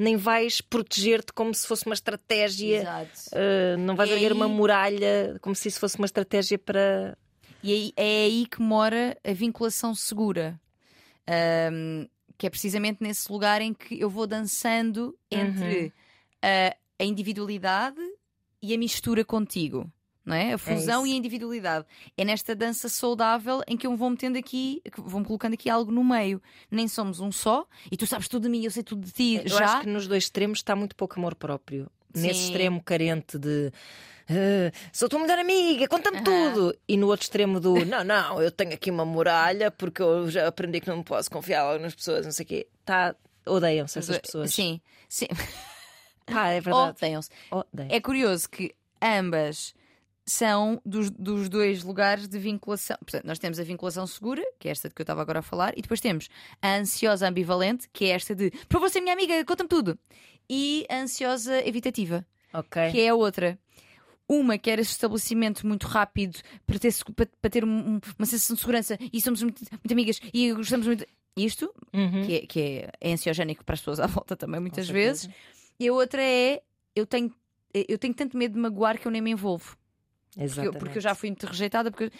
[0.02, 2.78] nem vais proteger-te como se fosse uma estratégia.
[2.80, 3.10] Exato.
[3.32, 7.16] Uh, não vais E erguer uma aí- muralha como se isso fosse uma estratégia para.
[7.62, 10.60] E aí- é aí que mora a vinculação segura.
[11.26, 15.92] Ahm, que é precisamente nesse lugar em que eu vou dançando entre
[16.42, 18.00] a, a individualidade
[18.60, 19.88] e a mistura contigo.
[20.24, 20.52] Não é?
[20.52, 21.12] A fusão isso.
[21.12, 21.84] e a individualidade.
[22.16, 26.04] É nesta dança saudável em que eu vou metendo aqui, vou-me colocando aqui algo no
[26.04, 26.40] meio.
[26.70, 29.40] Nem somos um só, e tu sabes tudo de mim, eu sei tudo de ti.
[29.42, 29.64] Eu já.
[29.64, 31.90] acho que nos dois extremos está muito pouco amor próprio.
[32.14, 32.44] Nesse Sim.
[32.48, 33.72] extremo carente de.
[34.30, 36.24] "Ah, sou tua melhor amiga, conta-me Aham.
[36.24, 36.78] tudo.
[36.86, 40.46] E no outro extremo do não, não, eu tenho aqui uma muralha porque eu já
[40.46, 42.68] aprendi que não me posso confiar nas pessoas, não sei o quê.
[42.84, 44.54] Tá, odeiam-se essas pessoas.
[44.54, 45.26] Sim, sim.
[46.26, 46.96] Pá, é verdade.
[46.98, 47.30] Odeiam-se.
[47.50, 47.88] Odeiam.
[47.90, 49.74] É curioso que ambas
[50.26, 52.96] são dos, dos dois lugares de vinculação.
[53.00, 55.42] Portanto, nós temos a vinculação segura, que é esta de que eu estava agora a
[55.42, 56.28] falar, e depois temos
[56.60, 59.98] a ansiosa ambivalente, que é esta de para você, minha amiga, conta-me tudo.
[60.48, 62.90] E a ansiosa evitativa, Ok.
[62.92, 63.58] que é a outra.
[64.28, 66.94] Uma que era esse estabelecimento muito rápido para ter,
[67.40, 70.86] para, ter um- um- uma sensação de segurança e somos muito, muito amigas e gostamos
[70.86, 71.04] muito.
[71.36, 72.26] Isto, Uhum.
[72.26, 75.28] que é, que é, é ansiogénico para as pessoas à volta também, muitas vezes.
[75.80, 76.62] E a outra é
[76.94, 77.34] eu tenho,
[77.74, 79.76] eu tenho tanto medo de magoar que eu nem me envolvo.
[80.34, 80.78] Porque eu, Exatamente.
[80.78, 81.90] porque eu já fui muito rejeitada.
[81.90, 82.10] Porque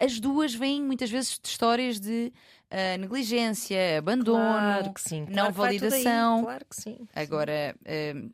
[0.00, 2.32] as duas vêm muitas vezes de histórias de
[2.70, 4.38] ah, negligência, abandono.
[4.42, 5.20] Claro que sim.
[5.28, 6.42] não Claro aí, validação.
[6.44, 6.98] Claro que sim.
[7.14, 8.30] Agora, ah,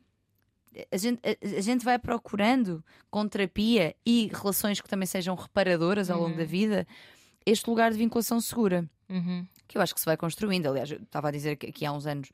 [0.91, 6.09] a, gente, a, a gente vai procurando com terapia e relações que também sejam reparadoras
[6.09, 6.37] ao longo Uhum.
[6.37, 6.87] da vida
[7.45, 9.45] este lugar de vinculação segura Uhum.
[9.67, 10.67] que eu acho que se vai construindo.
[10.67, 12.29] Aliás, eu estava a dizer que aqui há uns anos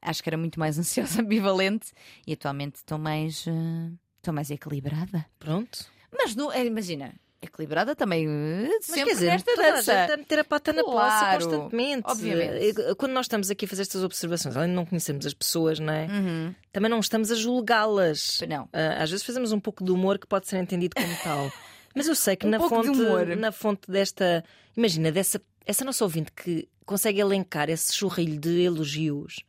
[0.00, 1.92] acho que era muito mais ansiosa, ambivalente
[2.26, 5.24] e atualmente estou mais, ah, estou mais equilibrada.
[5.38, 5.90] Pronto.
[6.12, 10.06] Mas não, é, imagina, equilibrada também Mas sempre quer dizer, nesta toda a dança.
[10.06, 12.02] gente meter a pata na poça constantemente.
[12.04, 12.94] obviamente.
[12.96, 15.92] Quando nós estamos aqui a fazer estas observações, além de não conhecermos as pessoas, não
[15.92, 16.06] é?
[16.06, 16.54] Uhum.
[16.72, 18.40] Também não estamos a julgá-las.
[18.48, 18.68] Não.
[18.72, 21.50] Ah, às vezes fazemos um pouco de humor que pode ser entendido como tal.
[21.94, 22.90] Mas eu sei que Um na, fonte,
[23.36, 24.44] na fonte desta.
[24.76, 29.44] Imagina, dessa essa nossa ouvinte que consegue elencar esse churrilho de elogios.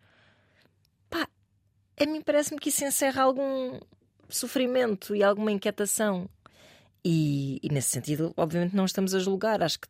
[1.09, 1.27] Pá,
[1.99, 3.79] a mim parece-me que isso encerra algum
[4.29, 6.29] sofrimento e alguma inquietação.
[7.05, 9.61] E, e nesse sentido, obviamente, não estamos a julgar.
[9.61, 9.87] Acho que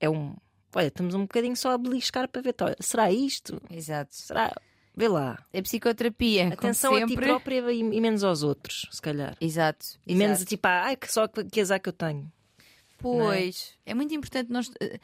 [0.00, 0.34] é um.
[0.74, 2.54] Olha, estamos um bocadinho só a beliscar para ver.
[2.60, 3.60] Olha, será isto?
[3.70, 4.14] Exato.
[4.14, 4.54] Será?
[4.96, 5.38] Vê lá.
[5.54, 6.48] A psicoterapia.
[6.48, 9.36] Atenção a ti própria e, e menos aos outros, se calhar.
[9.40, 9.86] Exato.
[10.06, 10.48] E menos exato.
[10.48, 12.30] tipo, ah, ai, que só que azar que eu tenho.
[12.98, 13.74] Pois.
[13.86, 13.94] É?
[13.94, 14.98] muito importante nós eh,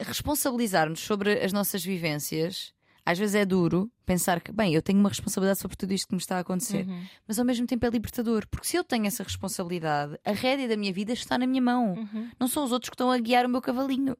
[0.00, 2.74] responsabilizarmos sobre as nossas vivências.
[3.06, 6.14] Às vezes é duro pensar que, bem, eu tenho uma responsabilidade sobre tudo isto que
[6.14, 7.04] me está a acontecer, Uhum.
[7.28, 10.76] mas ao mesmo tempo é libertador, porque se eu tenho essa responsabilidade, a rédea da
[10.76, 11.92] minha vida está na minha mão.
[11.94, 12.30] Uhum.
[12.40, 14.16] Não são os outros que estão a guiar o meu cavalinho.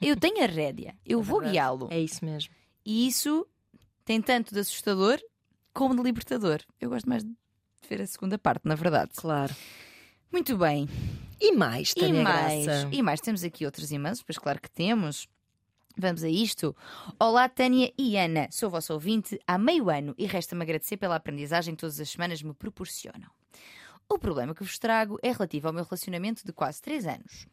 [0.00, 1.52] Eu tenho a rédea, eu vou verdade.
[1.54, 1.88] guiá-lo.
[1.90, 2.52] É isso mesmo.
[2.84, 3.46] E isso
[4.04, 5.18] tem tanto de assustador
[5.72, 6.60] como de libertador.
[6.80, 7.30] Eu gosto mais de
[7.88, 9.12] ver a segunda parte, na verdade.
[9.16, 9.54] Claro.
[10.30, 10.86] Muito bem.
[11.40, 12.88] E mais, E Tânia mais, Graça.
[12.92, 15.28] e mais, temos aqui outros e-mails, pois claro que temos.
[16.00, 16.76] Vamos a isto.
[17.18, 18.46] Olá, Tânia e Ana.
[18.52, 22.40] Sou vosso ouvinte há meio ano e resta-me agradecer pela aprendizagem que todas as semanas
[22.40, 23.28] me proporcionam.
[24.10, 27.46] O problema que vos trago é relativo ao meu relacionamento de quase 3 anos.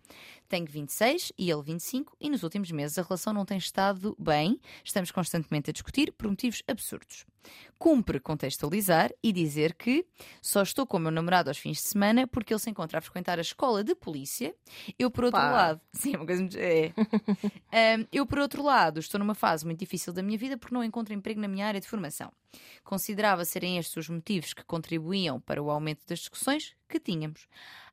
[0.48, 4.58] Tenho 26 e ele 25 e nos últimos meses a relação não tem estado bem,
[4.82, 7.26] estamos constantemente a discutir por motivos absurdos.
[7.78, 10.06] Cumpre contextualizar e dizer que
[10.42, 13.02] só estou com o meu namorado aos fins de semana porque ele se encontra a
[13.02, 14.56] frequentar a escola de polícia.
[14.98, 15.52] Eu, por outro Pá.
[15.52, 16.58] lado, sim, é uma coisa muito.
[16.58, 16.94] É.
[17.96, 20.84] Ahm, eu, por outro lado, estou numa fase muito difícil da minha vida porque não
[20.84, 22.32] encontro emprego na minha área de formação.
[22.84, 27.48] Considerava serem estes os motivos que contribuíam para o aumento das discussões que tínhamos.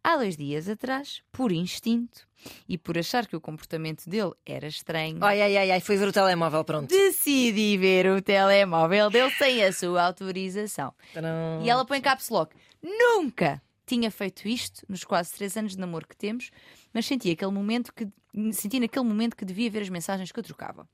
[0.04, 2.26] Há dois dias atrás, por instinto
[2.68, 6.08] e por achar que o comportamento dele era estranho, Ai, ai, ai, ai, foi ver
[6.08, 6.88] o telemóvel, pronto.
[6.90, 10.92] decidi ver o telemóvel dele sem a sua autorização.
[11.14, 11.62] Tadam.
[11.64, 12.54] E ela põe caps lock.
[12.82, 16.50] Nunca tinha feito isto nos quase três anos de namoro que temos,
[16.92, 18.08] mas senti aquele momento que
[18.52, 20.88] senti naquele momento que devia ver as mensagens que eu trocava.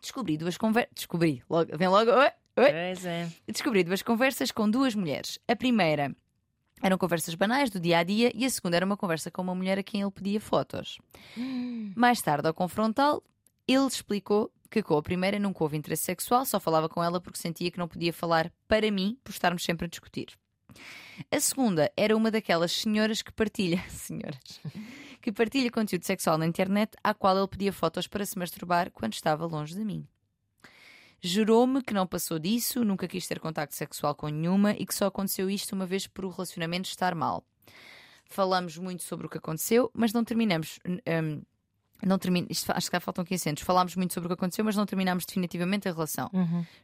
[0.00, 0.92] Descobri duas conversas.
[0.94, 2.10] Descobri, logo, vem logo.
[2.10, 2.70] Oi, oi.
[2.70, 3.28] Pois é.
[3.46, 5.38] Descobri duas conversas com duas mulheres.
[5.46, 6.14] A primeira
[6.82, 9.54] eram conversas banais do dia a dia e a segunda era uma conversa com uma
[9.54, 10.98] mulher a quem ele pedia fotos.
[11.94, 13.22] Mais tarde, ao confrontá-lo,
[13.68, 17.38] ele explicou que com a primeira nunca houve interesse sexual, só falava com ela porque
[17.38, 20.28] sentia que não podia falar para mim por estarmos sempre a discutir.
[21.30, 23.82] A segunda era uma daquelas senhoras que partilha.
[23.90, 24.60] Senhoras.
[25.20, 29.12] Que partilha conteúdo sexual na internet, à qual ele pedia fotos para se masturbar quando
[29.12, 30.06] estava longe de mim.
[31.22, 35.06] Jurou-me que não passou disso, nunca quis ter contacto sexual com nenhuma e que só
[35.06, 37.44] aconteceu isto uma vez por o relacionamento estar mal.
[38.24, 40.78] Falamos muito sobre o que aconteceu, mas não terminamos.
[40.86, 41.42] hum,
[42.02, 42.46] não termin...
[42.48, 43.62] Isto, acho que já faltam 15 anos.
[43.62, 46.30] Falámos muito sobre o que aconteceu, mas não terminámos definitivamente a relação.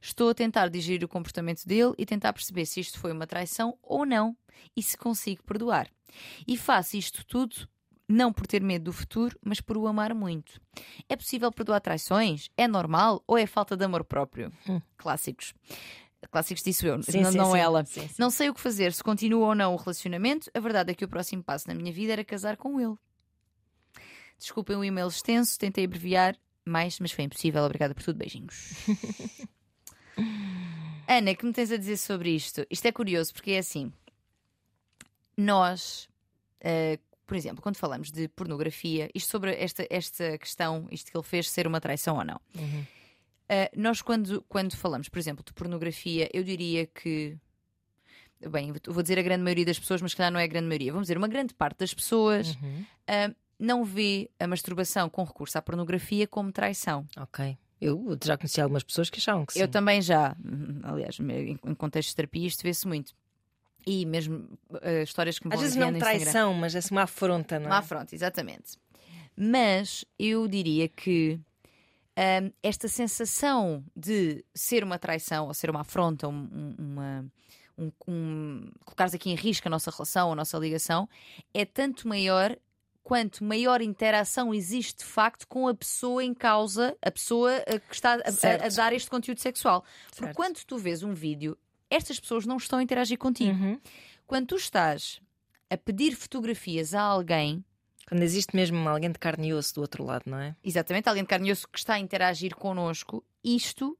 [0.01, 3.79] Estou a tentar digerir o comportamento dele e tentar perceber se isto foi uma traição
[3.83, 4.37] ou não
[4.77, 5.88] e se consigo perdoar.
[6.46, 7.66] E faço isto tudo
[8.08, 10.60] não por ter medo do futuro, mas por o amar muito.
[11.08, 12.48] É possível perdoar traições?
[12.56, 14.52] É normal ou é falta de amor próprio?
[14.96, 15.54] Clássicos.
[16.30, 17.58] Clássicos disse eu, Sim, não, sim, não sim.
[17.58, 17.84] ela.
[18.18, 20.50] Não sei o que fazer, se continua ou não o relacionamento.
[20.54, 22.96] A verdade é que o próximo passo na minha vida era casar com ele.
[24.38, 27.62] Desculpem o e-mail extenso, tentei abreviar mais, mas foi impossível.
[27.64, 28.74] Obrigada por tudo, beijinhos.
[31.08, 32.66] Ana, que me tens a dizer sobre isto?
[32.68, 33.92] Isto é curioso porque é assim:
[35.36, 36.08] nós,
[36.60, 41.24] eh, por exemplo, quando falamos de pornografia, isto sobre esta, esta questão, isto que ele
[41.24, 42.40] fez ser uma traição ou não,
[43.48, 47.36] eh, nós, quando, quando falamos, por exemplo, de pornografia, eu diria que.
[48.50, 50.92] Bem, vou dizer a grande maioria das pessoas, mas calhar não é a grande maioria.
[50.92, 52.56] Vamos dizer, uma grande parte das pessoas
[53.06, 57.06] ah, não vê a masturbação com recurso à pornografia como traição.
[57.16, 57.56] Ok.
[57.80, 59.60] Eu já conheci algumas pessoas que achavam que sim.
[59.60, 63.14] Eu também já, hum, aliás, em em contexto de terapia, isto vê-se muito.
[63.87, 64.49] E mesmo
[64.83, 67.70] ah, histórias que me Às vezes não traição, mas é uma afronta, não é?
[67.72, 68.77] Uma afronta, exatamente.
[69.37, 71.38] Mas eu diria que
[72.18, 77.27] hum, esta sensação de ser uma traição ou ser uma afronta, um, um- uma.
[77.79, 81.07] Um, um, colocares aqui em risco a nossa relação, a nossa ligação,
[81.53, 82.57] é tanto maior
[83.03, 87.94] quanto maior interação existe de facto com a pessoa em causa, a pessoa eh, que
[87.94, 88.16] está a-
[88.62, 89.85] a, a dar este conteúdo sexual.
[90.09, 90.37] Porque Certo.
[90.37, 91.55] quando tu vês um vídeo,
[91.90, 93.53] estas pessoas não estão a interagir contigo.
[93.53, 93.81] Uhum.
[94.27, 95.20] Quando tu estás
[95.70, 97.64] a pedir fotografias a alguém,
[98.09, 100.55] Quando existe mesmo alguém de carne e osso do outro lado, não é?
[100.62, 103.96] exatamente, alguém de carne e osso que está a interagir connosco, isto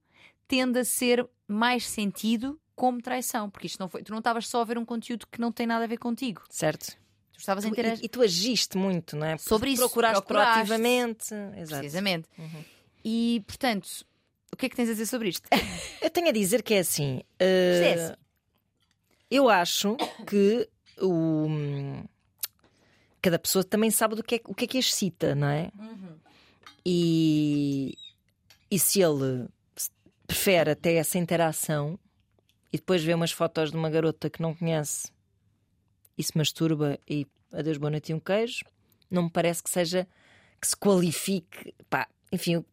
[0.49, 4.61] tende a ser mais sentido como traição, porque isto não foi, tu não estavas só
[4.61, 6.42] a ver um conteúdo que não tem nada a ver contigo.
[6.51, 6.96] Certo?
[7.33, 8.03] Tu estavas a Tu- interagir.
[8.03, 9.38] e, e tu agiste muito, não é?
[9.38, 11.35] Sobre isso, Procuraste, proativamente.
[11.57, 11.81] Exato.
[11.81, 12.29] Precisamente.
[12.38, 12.64] Uhum.
[13.05, 13.88] E, portanto,
[14.56, 15.46] o que é que tens a dizer sobre isto?
[16.00, 17.20] Eu tenho a dizer que é assim.
[17.40, 18.16] Uh.
[19.30, 20.66] Eu acho que
[20.98, 21.46] o.
[23.20, 25.70] Cada pessoa também sabe do que é, o que é que excita, não é?
[26.86, 27.98] E,
[28.70, 29.46] e se ele
[30.26, 31.98] prefere até essa interação
[32.72, 35.10] e depois vê umas fotos de uma garota que não conhece
[36.16, 38.64] e se masturba e adeus, boa noite e um queijo,
[39.10, 40.06] não me parece que seja
[40.60, 41.74] que se qualifique.
[41.90, 42.64] Pá, enfim,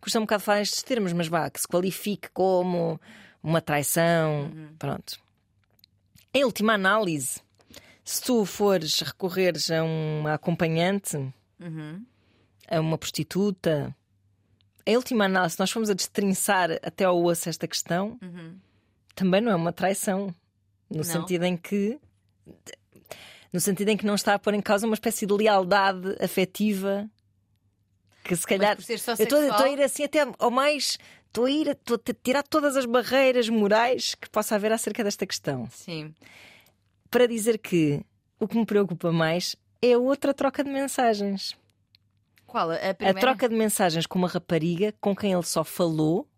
[0.00, 3.00] custa um bocado falar estes termos, mas vá, que se qualifique como
[3.42, 4.50] uma traição.
[4.78, 5.18] Pronto.
[6.34, 7.40] Em última análise,
[8.04, 11.16] se tu fores recorreres a uma acompanhante,
[11.60, 12.04] Uhum.
[12.68, 13.94] a uma prostituta,
[14.86, 18.56] em última análise, se nós formos a destrinçar até ao osso esta questão, Uhum.
[19.14, 20.34] também não é uma traição.
[20.90, 21.04] No Não.
[21.04, 21.98] sentido em que.
[23.52, 27.08] No sentido em que não está a pôr em causa uma espécie de lealdade afetiva
[28.24, 28.76] que se calhar.
[28.76, 30.98] por eu estou a- ir assim até ao mais.
[31.26, 35.02] Estou a ir a, estou a tirar todas as barreiras morais que possa haver acerca
[35.02, 35.66] desta questão.
[35.70, 36.14] Sim.
[37.10, 38.04] Para dizer que
[38.38, 41.56] o que me preocupa mais é a outra troca de mensagens.
[42.46, 42.70] Qual?
[42.70, 46.28] A A troca de mensagens com uma rapariga com quem ele só falou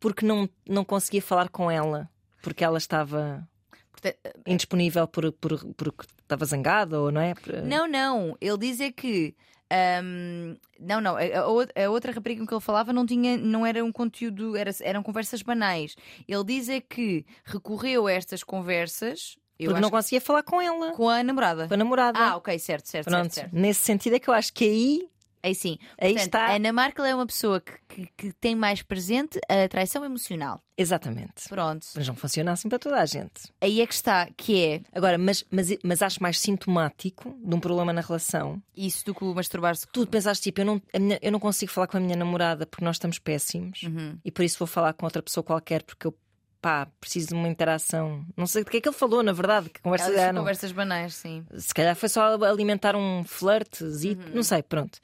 [0.00, 2.08] porque não, não conseguia falar com ela.
[2.42, 3.48] Porque ela estava
[3.92, 7.34] Porta- indisponível por, por, porque estava zangada ou não é?
[7.34, 8.36] Por- Não, não.
[8.40, 9.36] Ele diz é que.
[9.70, 11.16] Ahm, não, não.
[11.16, 13.92] A, a ou- a outra rapariga com que ele falava não tinha, não era um
[13.92, 15.94] conteúdo, era, eram conversas banais.
[16.28, 21.06] Ele diz é que recorreu a estas conversas porque não conseguia falar com ela, com
[21.08, 21.68] a namorada.
[21.68, 22.18] com a namorada.
[22.18, 23.54] Ah, ok, certo, certo, Pronto, certo, certo.
[23.54, 25.09] nesse sentido é que eu acho que aí,
[25.42, 25.78] Aí sim.
[25.98, 26.46] aí Portanto, está.
[26.48, 30.60] A Ana Markel é uma pessoa que, que, que tem mais presente a traição emocional.
[30.76, 31.48] Exatamente.
[31.48, 31.86] Pronto.
[31.94, 33.52] Mas não funciona assim para toda a gente.
[33.60, 37.60] Aí é que está, que é Agora, mas, mas, mas acho mais sintomático de um
[37.60, 38.62] problema na relação.
[38.76, 39.86] isso do que o masturbar-se.
[39.92, 42.84] Tu pensaste, tipo, eu não, minha- eu não consigo falar com a minha namorada porque
[42.84, 44.18] nós estamos péssimos Uhum.
[44.24, 46.14] e por isso vou falar com outra pessoa qualquer porque eu,
[46.60, 48.24] pá, preciso de uma interação.
[48.36, 49.70] Não sei do que é que ele falou, na verdade.
[49.70, 50.40] Que conversa Ela disse ah, não.
[50.42, 51.44] conversas banais, sim.
[51.58, 54.98] Se calhar foi só alimentar um flirtezito, não sei, pronto.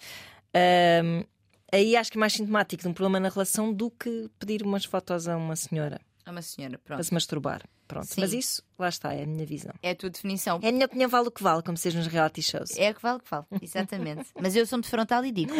[0.55, 1.25] Ahm,
[1.73, 4.85] aí acho que é mais sintomático de um problema na relação do que pedir umas
[4.85, 7.05] fotos a uma senhora É uma senhora, para pronto.
[7.05, 7.63] se masturbar.
[7.89, 8.07] Pronto.
[8.07, 8.21] Sim.
[8.21, 9.73] Mas isso, lá está, é a minha visão.
[9.81, 10.59] É a tua definição.
[10.61, 12.77] É a minha opinião, vale o que vale, como seja nos reality shows.
[12.77, 14.27] É o que vale que vale, exatamente.
[14.41, 15.53] Mas eu sou de frontal e digo.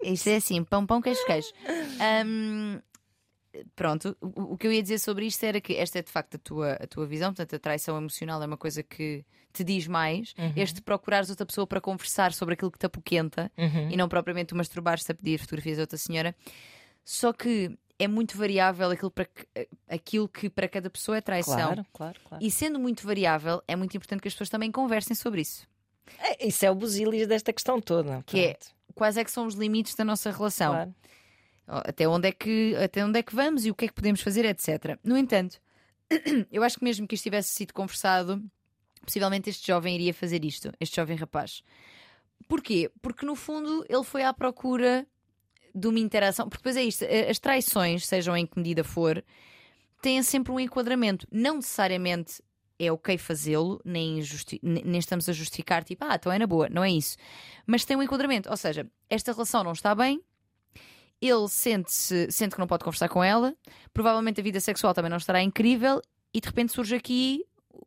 [0.00, 1.48] Isto é assim: pão, pão, queijo, queijo.
[2.24, 2.78] Hum,
[3.74, 6.36] pronto, o, o que eu ia dizer sobre isto era que esta é de facto
[6.36, 9.86] a tua, a tua visão, portanto, a traição emocional é uma coisa que te diz
[9.86, 10.34] mais.
[10.38, 10.52] Uhum.
[10.56, 13.90] Este procurares outra pessoa para conversar sobre aquilo que te apoquenta Uhum.
[13.90, 16.34] e não propriamente tu masturbares-te a pedir fotografias a outra senhora.
[17.04, 19.46] Só que é muito variável aquilo, para que,
[19.88, 21.54] aquilo que para cada pessoa é traição.
[21.56, 22.44] Claro, claro, claro.
[22.44, 25.68] E sendo muito variável, é muito importante que as pessoas também conversem sobre isso.
[26.18, 28.22] É, Isso é o busilis desta questão toda.
[28.26, 28.58] Que é-.
[28.94, 30.72] Quais é que são os limites da nossa relação?
[30.72, 30.94] Claro.
[31.70, 34.20] Até onde é que até onde é que vamos e o que é que podemos
[34.20, 34.98] fazer, etc.
[35.04, 35.60] No entanto,
[36.50, 38.42] eu acho que mesmo que isto tivesse sido conversado,
[39.04, 41.62] possivelmente este jovem iria fazer isto, este jovem rapaz.
[42.48, 42.90] Porquê?
[43.00, 45.06] Porque no fundo ele foi à procura
[45.74, 46.48] de uma interação.
[46.48, 49.22] Porque depois é isto, as traições, sejam em que medida for,
[50.02, 51.26] têm sempre um enquadramento.
[51.30, 52.42] Não necessariamente
[52.78, 54.22] é ok fazê-lo, nem,
[54.62, 57.16] nem estamos a justificar, tipo, ah, então é na boa, não é isso.
[57.66, 60.22] Mas tem um enquadramento, ou seja, esta relação não está bem,
[61.20, 63.54] ele sente-se, sente que não pode conversar com ela,
[63.92, 66.00] provavelmente a vida sexual também não estará incrível,
[66.32, 67.44] e de repente surge aqui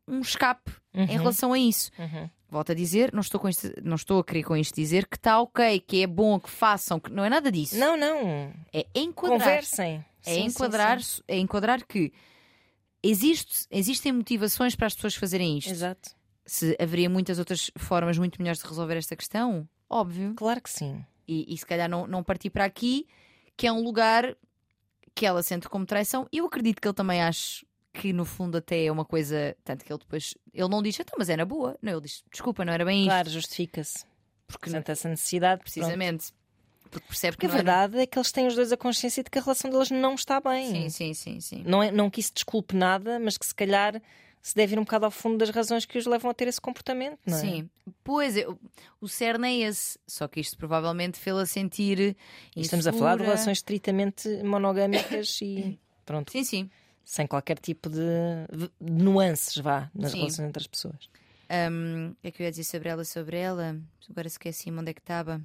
[0.07, 1.05] um escape em Uhum.
[1.17, 1.89] relação a isso.
[1.97, 2.29] Uhum.
[2.49, 5.15] Volto a dizer, não estou, com isto, não estou a querer com isto dizer que
[5.17, 7.75] está ok, que é bom, que façam, que não é nada disso.
[7.77, 8.53] Não, não.
[8.71, 9.39] É enquadrar.
[9.39, 10.05] Conversem.
[10.25, 11.21] É Sim, sim, enquadrar, sim.
[11.27, 12.13] é enquadrar que
[13.01, 15.71] existe, existem motivações para as pessoas fazerem isto.
[15.71, 16.11] Exato.
[16.45, 20.33] Se haveria muitas outras formas muito melhores de resolver esta questão, óbvio.
[20.35, 21.03] Claro que sim.
[21.27, 23.07] E, e se calhar não, não partir para aqui,
[23.57, 24.35] que é um lugar
[25.15, 26.27] que ela sente como traição.
[26.31, 29.55] E eu acredito que ele também acha que no fundo até é uma coisa.
[29.63, 30.35] Tanto que ele depois.
[30.53, 31.77] Ele não diz, então, mas é na boa.
[31.81, 33.09] Não, ele diz, desculpa, não era bem isto.
[33.09, 34.05] Claro, justifica-se.
[34.47, 35.61] porque Sente essa necessidade.
[35.61, 35.71] pronto.
[35.71, 36.33] precisamente.
[36.89, 39.29] Porque percebe que a era- verdade é que eles têm os dois a consciência de
[39.31, 40.69] que a relação deles não está bem.
[40.69, 41.63] Sim, sim, sim, sim.
[41.65, 43.99] Não, é, não que isso desculpe nada, mas que se calhar
[44.45, 46.59] se deve ir um bocado ao fundo das razões que os levam a ter esse
[46.59, 47.39] comportamento, não é?
[47.41, 47.69] Sim,
[48.03, 48.45] pois é,
[49.01, 49.97] o- cerne é esse.
[50.05, 52.15] Só que isto provavelmente fê-la sentir.
[52.55, 53.35] E estamos a falar de insegura.
[53.35, 56.69] relações estritamente monogâmicas e pronto, Sim, sim.
[57.05, 58.01] sem qualquer tipo de,
[58.79, 60.17] nuances, vá, nas Sim.
[60.19, 61.09] relações entre as pessoas.
[62.21, 63.05] Que é que eu ia dizer sobre ela?
[63.05, 63.79] Sobre ela?
[64.09, 65.39] Agora esqueci-me onde é que estava.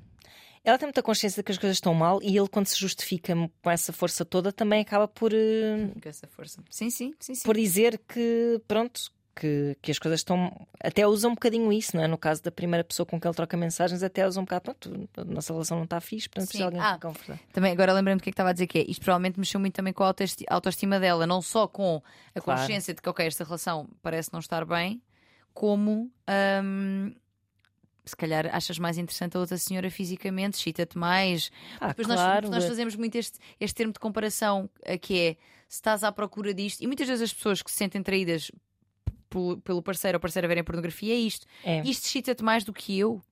[0.64, 3.35] Ela tem muita consciência de que as coisas estão mal e ele, quando se justifica
[3.62, 6.62] com essa força toda, também acaba por, eh, Com essa força.
[6.71, 7.42] Sim, sim, sim, sim.
[7.44, 10.66] por dizer que, pronto, que, que as coisas estão.
[10.83, 12.09] Até usa um bocadinho isso, não é?
[12.09, 15.09] No caso da primeira pessoa com quem ele troca mensagens, até usa um bocado, pronto,
[15.16, 16.59] a nossa relação não está fixe, portanto, Sim.
[16.59, 16.94] precisa alguém Ah.
[16.94, 17.38] que conversar.
[17.53, 18.83] Também, agora lembrei-me do que é que estava a dizer que é.
[18.90, 22.03] Isto provavelmente mexeu muito também com a autoesti- autoestima dela, não só com
[22.35, 22.61] a Claro.
[22.61, 25.01] consciência de que, ok, esta relação parece não estar bem,
[25.55, 26.11] como
[26.64, 27.14] hum,
[28.09, 31.51] se calhar achas mais interessante a outra senhora fisicamente, chita-te mais.
[31.81, 34.68] Ah, Depois nós- claro, nós, é- fazemos muito este, este termo de comparação,
[35.01, 35.33] que é
[35.68, 38.51] se estás à procura disto, e muitas vezes as pessoas que se sentem traídas
[39.29, 41.47] pelo, pelo parceiro ou parceira verem pornografia é isto.
[41.62, 41.83] é.
[41.83, 43.23] Isto chita-te mais do que eu.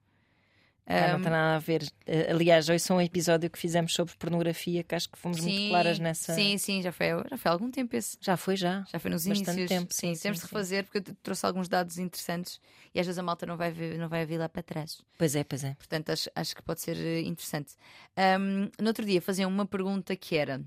[0.89, 1.83] Ah, não tem nada a ver.
[2.07, 5.69] Eh, Aliás, hoje sou um episódio que fizemos sobre pornografia, que acho que fomos muito
[5.69, 6.33] claras nessa.
[6.33, 8.17] Sim, sim, já foi, já foi há algum tempo esse.
[8.21, 8.85] Já foi, já.
[8.93, 9.69] Já foi nos Bastante inícios.
[9.69, 10.55] tempo, sim, sim, temos sim, de sim.
[10.55, 12.61] refazer porque eu trouxe alguns dados interessantes
[12.95, 15.03] e às vezes a malta não vai ver, não vai vir lá para trás.
[15.19, 15.75] Pois é, pois é.
[15.75, 17.75] Portanto, acho, acho que pode ser eh, interessante.
[18.17, 20.63] Ahm, no outro dia faziam uma pergunta que era: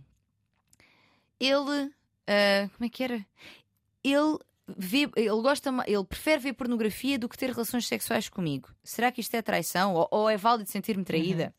[1.40, 1.92] ele.
[2.28, 3.26] ah, como é que era?
[4.04, 4.38] Ele.
[4.78, 8.70] Vê, ele gosta ele prefere ver pornografia do que ter relações sexuais comigo.
[8.84, 9.94] Será que isto é traição?
[9.94, 11.54] Ou, ou é válido sentir-me traída?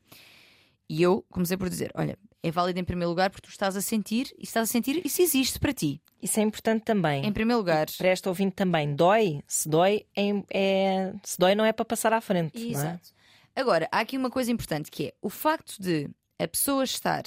[0.89, 3.81] E eu comecei por dizer: olha, é válido em primeiro lugar porque tu estás a
[3.81, 6.01] sentir e estás a sentir isso existe para ti.
[6.23, 7.25] Isso é importante também.
[7.25, 7.87] Em primeiro lugar.
[7.97, 9.41] Para esta ouvinte também, dói.
[9.47, 12.59] Se dói, é, é- se dói não é para passar à frente.
[12.63, 12.71] É?
[12.73, 13.11] Exato.
[13.55, 17.23] Agora, há aqui uma coisa importante que é o facto de a pessoa estar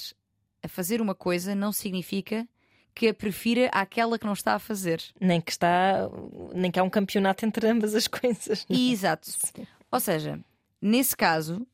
[0.62, 2.46] a fazer uma coisa não significa
[2.94, 5.02] que a prefira àquela que não está a fazer.
[5.20, 6.08] Nem que está,
[6.54, 8.64] nem que há um campeonato entre ambas as coisas.
[8.68, 9.30] E, exato.
[9.90, 10.38] Ou seja,
[10.80, 11.66] nesse caso,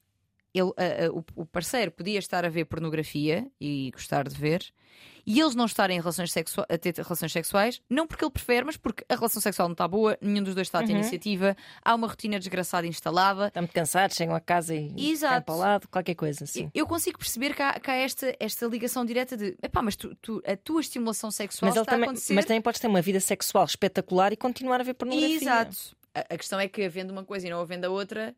[0.54, 4.64] ele, a- a- o, o parceiro podia estar a ver pornografia e gostar de ver,
[5.26, 6.32] e eles não estarem em relações
[6.68, 9.86] a ter relações sexuais, não porque ele prefere, mas porque a relação sexual não está
[9.86, 10.98] boa, nenhum dos dois está a ter Uhum.
[11.00, 13.48] iniciativa, há uma rotina desgraçada instalada.
[13.48, 15.44] Estão muito cansados, chegam a casa e Exato.
[15.44, 16.70] para o lado, qualquer coisa assim.
[16.74, 20.14] Eu consigo perceber que há, que há esta, esta ligação direta de epá, mas tu,
[20.16, 22.34] tu- a tua estimulação sexual Mas, está também, a acontecer.
[22.34, 25.36] mas também podes ter uma vida sexual espetacular e continuar a ver pornografia.
[25.36, 25.76] Exato.
[26.14, 28.34] A, a questão é que havendo uma coisa e não havendo a outra.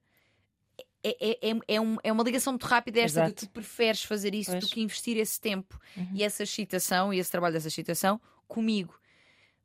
[1.05, 3.47] É, é, é, é, um- é uma ligação muito rápida esta de Exato.
[3.47, 4.65] tu preferes fazer isso Pois.
[4.65, 6.11] do que investir esse tempo Uhum.
[6.15, 8.95] e essa excitação e esse trabalho dessa excitação comigo.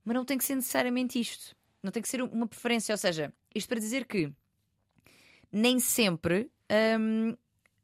[0.04, 1.56] Mas não tem que ser necessariamente isto.
[1.84, 2.92] Não tem que ser uma preferência.
[2.94, 4.32] Ou seja, isto para dizer que
[5.52, 6.50] nem sempre
[7.00, 7.36] hum,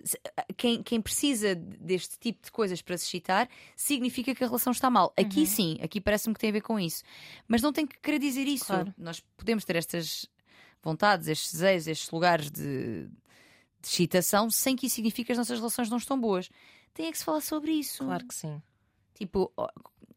[0.03, 0.19] se-
[0.57, 4.89] quem, quem precisa deste tipo de coisas para se excitar significa que a relação está
[4.89, 5.13] mal.
[5.17, 5.45] Aqui Uhum.
[5.45, 7.03] sim, aqui parece-me que tem a ver com isso.
[7.47, 8.65] Mas não tem que querer dizer isso.
[8.65, 8.93] Claro.
[8.97, 10.27] Nós podemos ter estas
[10.81, 13.07] vontades, estes desejos, estes lugares de,
[13.83, 16.49] de excitação sem que isso signifique que as nossas relações não estão boas.
[16.93, 18.03] Tem é que se falar sobre isso.
[18.03, 18.61] Claro que sim.
[19.15, 19.51] Tipo,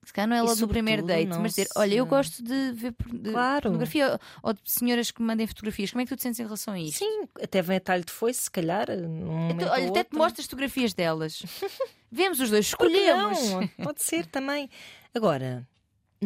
[0.05, 2.95] se calhar não é logo do primeiro date, mas dizer: Olha, eu gosto de ver
[3.13, 3.63] de Claro.
[3.63, 5.91] pornografia ou, de senhoras que me mandem fotografias.
[5.91, 6.99] Como é que tu te sentes em relação a isto?
[6.99, 8.87] Sim, até vem a talho de foice, se calhar.
[8.91, 10.19] Num momento olha, até te outro.
[10.19, 11.43] mostro as fotografias delas.
[12.11, 13.51] Vemos os dois, escolhemos.
[13.51, 13.69] não?
[13.85, 14.71] Pode ser também.
[15.15, 15.67] Agora,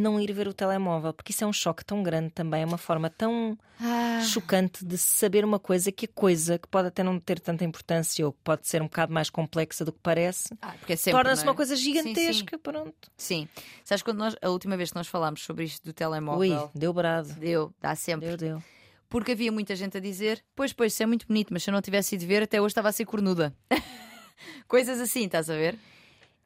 [0.01, 2.79] não ir ver o telemóvel, porque isso é um choque tão grande também, é uma
[2.79, 7.19] forma tão Ah, chocante de saber uma coisa que a coisa que pode até não
[7.21, 10.75] ter tanta importância ou que pode ser um bocado mais complexa do que parece, ah,
[10.89, 11.47] é torna-se é?
[11.47, 12.59] uma coisa Sim, gigantesca.
[12.59, 13.11] Pronto.
[13.17, 13.49] Sim.
[13.85, 16.71] Sabes quando nós, a última vez que nós falámos sobre isto do Ui, telemóvel?
[16.75, 17.33] deu brado.
[17.35, 18.29] Deu, dá sempre.
[18.29, 18.63] Deu, deu.
[19.09, 21.73] Porque havia muita gente a dizer: Pois, pois, isso é muito bonito, mas se eu
[21.73, 23.55] não tivesse ido ver, até hoje estava a ser cornuda.
[24.69, 25.77] Coisas assim, estás a ver?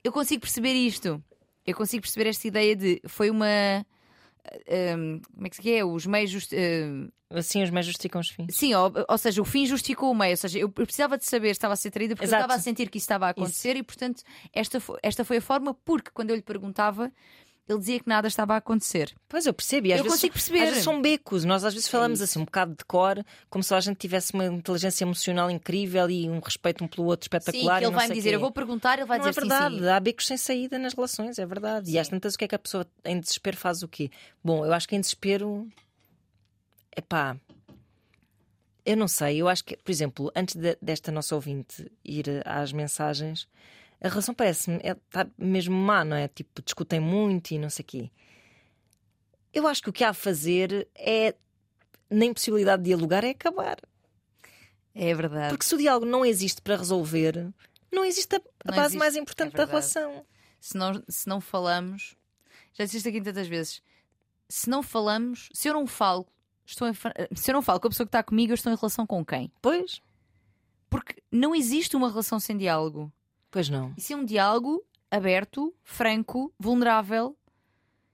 [0.02, 1.22] Eu consigo perceber isto.
[1.66, 3.00] Eu consigo perceber esta ideia de.
[3.06, 3.46] Foi uma.
[4.96, 5.84] hum, como é que se é?
[5.84, 6.30] Os meios.
[6.30, 8.54] justi- hum, Assim os meios justificam os fins.
[8.54, 10.32] sim, ou, ou seja, o fim justificou o meio.
[10.32, 12.42] Ou seja, eu precisava de saber se estava a ser traída porque eu Exato.
[12.44, 15.40] estava a sentir que isso estava a acontecer e, portanto, esta foi, esta foi a
[15.40, 17.10] forma porque, quando eu lhe perguntava,
[17.68, 19.14] ele dizia que nada estava a acontecer.
[19.28, 20.58] Pois eu percebo, e às Eu vezes, consigo perceber.
[20.60, 21.44] às vezes são becos.
[21.44, 22.24] Nós às vezes falamos isso.
[22.24, 26.28] assim um bocado de cor, como se a gente tivesse uma inteligência emocional incrível e
[26.28, 27.78] um respeito um pelo outro Sim, espetacular.
[27.78, 28.34] que e ele vai me dizer: quê.
[28.36, 29.88] Eu vou perguntar, ele vai não é dizer sim, verdade, sim.
[29.88, 31.90] há becos sem saída nas relações, é verdade.
[31.90, 34.10] E às tantas, o que é que a pessoa em desespero faz o quê?
[34.42, 35.66] Bom, eu acho que em desespero.
[36.96, 37.36] Epá.
[38.86, 42.70] Eu não sei, eu acho que, por exemplo, antes de- desta nossa ouvinte ir às
[42.70, 43.48] mensagens,
[44.00, 46.28] a relação parece-me é, tá mesmo má, não é?
[46.28, 48.10] Tipo, discutem muito e não sei o quê.
[49.52, 51.34] Eu acho que o que há a fazer é,
[52.10, 53.78] na impossibilidade de dialogar, é acabar.
[54.94, 55.50] É verdade.
[55.50, 57.52] Porque se o diálogo não existe para resolver,
[57.92, 59.70] não existe a, a Não base existe, mais é importante da verdade.
[59.70, 60.26] relação.
[60.60, 62.16] se não, se não falamos,
[62.72, 63.82] já disse isto aqui tantas vezes.
[64.48, 66.26] Se não falamos, se eu não falo,
[66.66, 66.92] estou em,
[67.34, 69.24] se eu não falo com a pessoa que está comigo, eu estou em relação com
[69.24, 69.50] quem?
[69.62, 70.00] Pois,
[70.90, 73.12] Porque não existe uma relação sem diálogo.
[73.54, 73.94] Pois não.
[73.96, 77.36] Isso é um diálogo aberto, franco, vulnerável.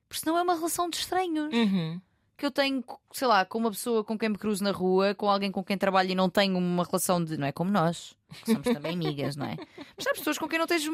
[0.06, 1.52] Porque senão é uma relação de estranhos.
[1.52, 2.00] Uhum.
[2.36, 5.28] Que eu tenho, sei lá, com uma pessoa com quem me cruzo na rua, com
[5.28, 7.36] alguém com quem trabalho e não tenho uma relação de.
[7.38, 8.14] Não é como nós,
[8.44, 9.56] que somos também amigas, não é?
[9.96, 10.84] Mas há pessoas com quem não tens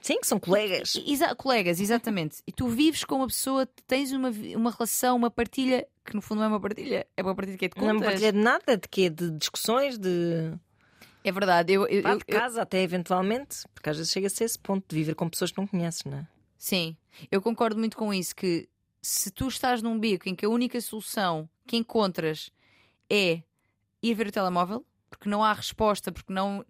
[0.00, 0.94] Sim, que são colegas.
[1.06, 2.38] Exa- colegas, exatamente.
[2.44, 6.38] E tu vives com uma pessoa, tens uma, uma relação, uma partilha, que no fundo
[6.38, 8.02] não é uma partilha, é uma partilha que é de Não é contas.
[8.02, 9.08] uma partilha de nada, de quê?
[9.08, 10.52] De discussões, de,
[11.24, 14.46] É verdade, eu, eu- eu- de eu- casa, até eventualmente, porque às vezes chega-se a
[14.46, 16.26] esse ponto de viver com pessoas que não conheces, não é?
[16.58, 16.96] sim,
[17.30, 18.68] eu concordo muito com isso, que
[19.00, 22.50] se tu estás num bico em que a única solução que encontras
[23.10, 23.42] é
[24.02, 26.64] ir ver o telemóvel, porque não há resposta, porque não...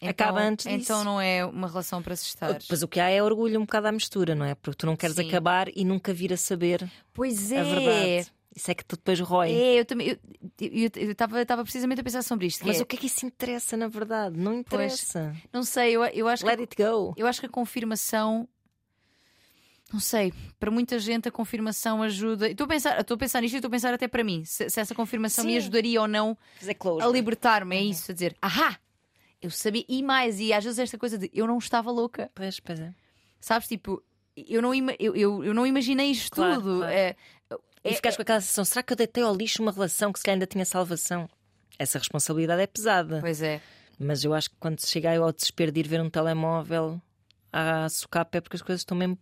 [0.00, 0.76] Então, Acaba antes disso.
[0.92, 2.58] Então não é uma relação para se estar.
[2.58, 4.54] Depois o que há é orgulho um bocado à mistura, não é?
[4.54, 5.26] Porque tu não queres Sim.
[5.28, 7.64] acabar e nunca vir a saber Pois a é.
[7.64, 8.32] verdade.
[8.54, 9.52] Isso é que tu depois rói.
[9.52, 10.18] É, eu também.
[10.60, 12.66] Eu estava precisamente a pensar sobre isto.
[12.66, 14.36] Mas é- o que é que isso interessa, na verdade?
[14.38, 15.34] Não interessa.
[15.52, 17.14] Não sei, eu, eu acho que Let it go.
[17.16, 18.48] Eu acho que a confirmação.
[19.92, 22.50] Não sei, para muita gente a confirmação ajuda.
[22.50, 24.68] Estou a pensar, estou a pensar nisto e estou a pensar até para mim, se,
[24.68, 25.56] se essa confirmação me Sim.
[25.58, 26.36] ajudaria ou não
[26.78, 27.02] close.
[27.02, 27.74] a libertar-me.
[27.76, 28.78] É isso, a dizer, ahá!
[29.40, 32.60] Eu sabia, e mais, e às vezes esta coisa de eu não estava louca, Pois,
[32.60, 32.92] pois é.
[33.40, 33.66] sabes?
[33.68, 34.02] Tipo,
[34.36, 36.78] eu não, eu, eu, eu não imaginei isto Claro, tudo.
[36.80, 36.92] claro.
[36.92, 37.16] É,
[37.88, 40.18] E é- ficas com aquela sensação: será que eu deitei ao lixo uma relação que
[40.18, 41.28] se calhar ainda tinha salvação?
[41.78, 43.20] Essa responsabilidade é pesada.
[43.20, 43.60] Pois é,
[43.98, 47.00] Mas eu acho que quando se chega ao desespero de ir ver um telemóvel
[47.52, 49.16] a socar pé, porque as coisas estão mesmo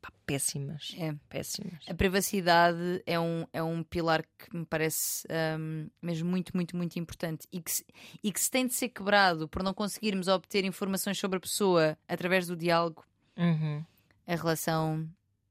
[0.00, 0.94] pá, péssimas.
[0.98, 1.14] é.
[1.28, 1.82] Péssimas.
[1.88, 5.26] A privacidade é um, é um pilar que me parece
[5.58, 7.86] hum, mesmo muito, muito, muito importante e que, se,
[8.22, 11.96] e que se tem de ser quebrado por não conseguirmos obter informações sobre a pessoa
[12.08, 13.04] através do diálogo,
[13.36, 13.82] Uhum.
[14.26, 15.08] a relação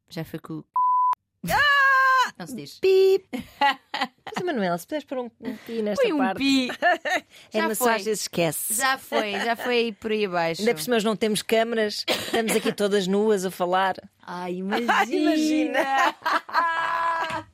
[0.09, 0.63] já foi com.
[2.41, 2.79] Não se diz.
[2.79, 3.27] Pip!
[4.35, 6.39] Mas, Manuel, se puderes pôr um, um pi nesta Foi um parte.
[6.39, 6.71] pi.
[6.81, 7.95] é Já mas foi.
[8.09, 8.73] esquece.
[8.73, 10.61] Já foi, já foi por aí abaixo.
[10.61, 13.95] Ainda por cima nós não temos câmaras, estamos aqui todas nuas a falar.
[14.25, 15.35] Ai, imagina!
[15.35, 15.79] Imagina.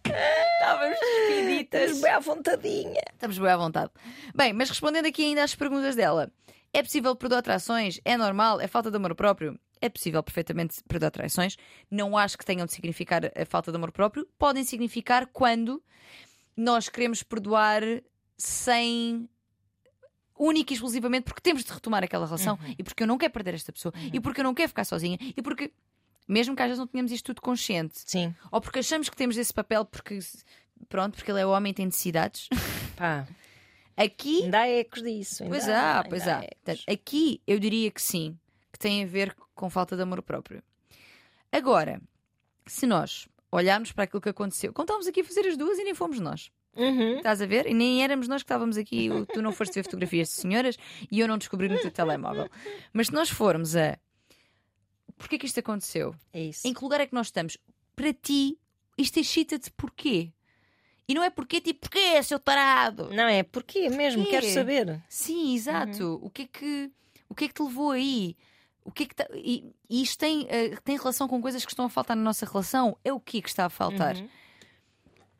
[0.05, 1.81] Estávamos despedidas.
[1.81, 3.01] Estás bem à vontadinha.
[3.11, 3.91] Estamos bem à vontade.
[4.33, 6.31] Bem, mas respondendo aqui ainda às perguntas dela:
[6.71, 7.99] é possível perdoar traições?
[8.05, 8.61] É normal?
[8.61, 9.59] É falta de amor próprio?
[9.81, 11.57] É possível perfeitamente perdoar traições.
[11.89, 14.27] Não acho que tenham de significar a falta de amor próprio.
[14.37, 15.81] Podem significar quando
[16.55, 17.81] nós queremos perdoar
[18.37, 19.29] sem.
[20.39, 23.55] Única e exclusivamente porque temos de retomar aquela relação e porque eu não quero perder
[23.55, 25.71] esta pessoa e porque eu não quero ficar sozinha e porque,
[26.27, 28.35] mesmo que às vezes não tenhamos isto tudo consciente, Sim.
[28.51, 30.19] ou porque achamos que temos esse papel porque,
[30.87, 32.49] pronto, porque ele é homem e tem necessidades,
[32.95, 33.27] Pá,
[33.95, 35.41] aqui ainda há ecos disso.
[35.41, 36.41] ainda Pois há, pois há.
[36.41, 38.37] Portanto, aqui eu diria que sim,
[38.71, 40.63] que tem a ver com falta de amor próprio.
[41.51, 42.01] Agora,
[42.65, 45.83] se nós olharmos para aquilo que aconteceu, como estávamos aqui a fazer as duas e
[45.83, 46.51] nem fomos nós.
[46.75, 47.17] Uhum.
[47.17, 47.65] Estás a ver?
[47.65, 50.77] E nem éramos nós que estávamos aqui, tu não foste ver fotografias de senhoras
[51.11, 52.49] e eu não descobri no teu telemóvel.
[52.93, 53.97] Mas se nós formos a
[55.17, 56.13] porquê que isto aconteceu?
[56.31, 56.67] É isso.
[56.67, 57.57] Em que lugar é que nós estamos?
[57.95, 58.59] Para ti,
[58.95, 60.31] isto excita-te porquê?
[61.07, 63.09] E não é porquê, tipo, porquê, seu tarado?
[63.11, 63.41] Não é?
[63.41, 64.23] Porquê mesmo?
[64.23, 64.39] Porquê?
[64.39, 65.01] Quero saber.
[65.07, 66.19] Sim, exato.
[66.21, 66.91] O, que é que,
[67.29, 68.35] o que é que te levou aí?
[68.87, 71.71] O que é que tá- e, e isto tem, eh, tem relação com coisas que
[71.71, 72.97] estão a faltar na nossa relação?
[73.03, 74.15] É o que é que está a faltar?
[74.15, 74.29] Uhum.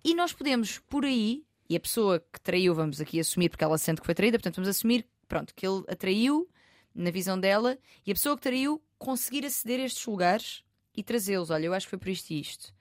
[0.03, 3.77] E nós podemos, por aí, e a pessoa que traiu, vamos aqui assumir, porque ela
[3.77, 6.47] sente que foi traída, portanto, vamos assumir, pronto, que ele a traiu
[6.93, 10.63] na visão dela e a pessoa que traiu conseguir aceder a estes lugares
[10.95, 11.49] e trazê-los.
[11.49, 12.73] Olha, eu acho que foi por isto e isto.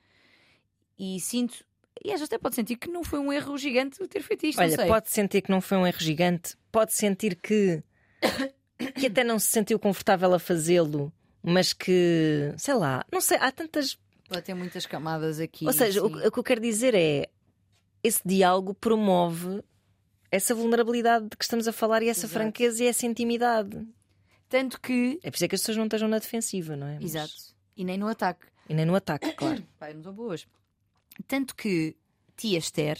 [0.98, 1.64] E sinto,
[2.04, 4.58] e às vezes até pode sentir que não foi um erro gigante ter feito isto.
[4.58, 4.86] não Olha, sei.
[4.86, 7.82] pode sentir que não foi um erro gigante, pode sentir que,
[8.95, 11.12] que até não se sentiu confortável a fazê-lo,
[11.43, 13.99] mas que, sei lá, não sei, há tantas.
[14.29, 15.66] Pode ter muitas camadas aqui.
[15.66, 17.29] Ou seja, o, o que eu quero dizer é
[18.03, 19.62] esse diálogo promove
[20.31, 22.33] essa vulnerabilidade de que estamos a falar e essa Exato.
[22.35, 23.87] franqueza e essa intimidade.
[24.49, 25.18] Tanto que.
[25.22, 26.95] É por isso é que as pessoas não estejam na defensiva, não é?
[26.97, 27.33] Mas- Exato.
[27.77, 28.47] E nem no ataque.
[28.68, 29.64] E nem no ataque, claro.
[29.79, 30.47] Pai, não estou boas.
[31.29, 31.97] Tanto que
[32.37, 32.99] tia Esther,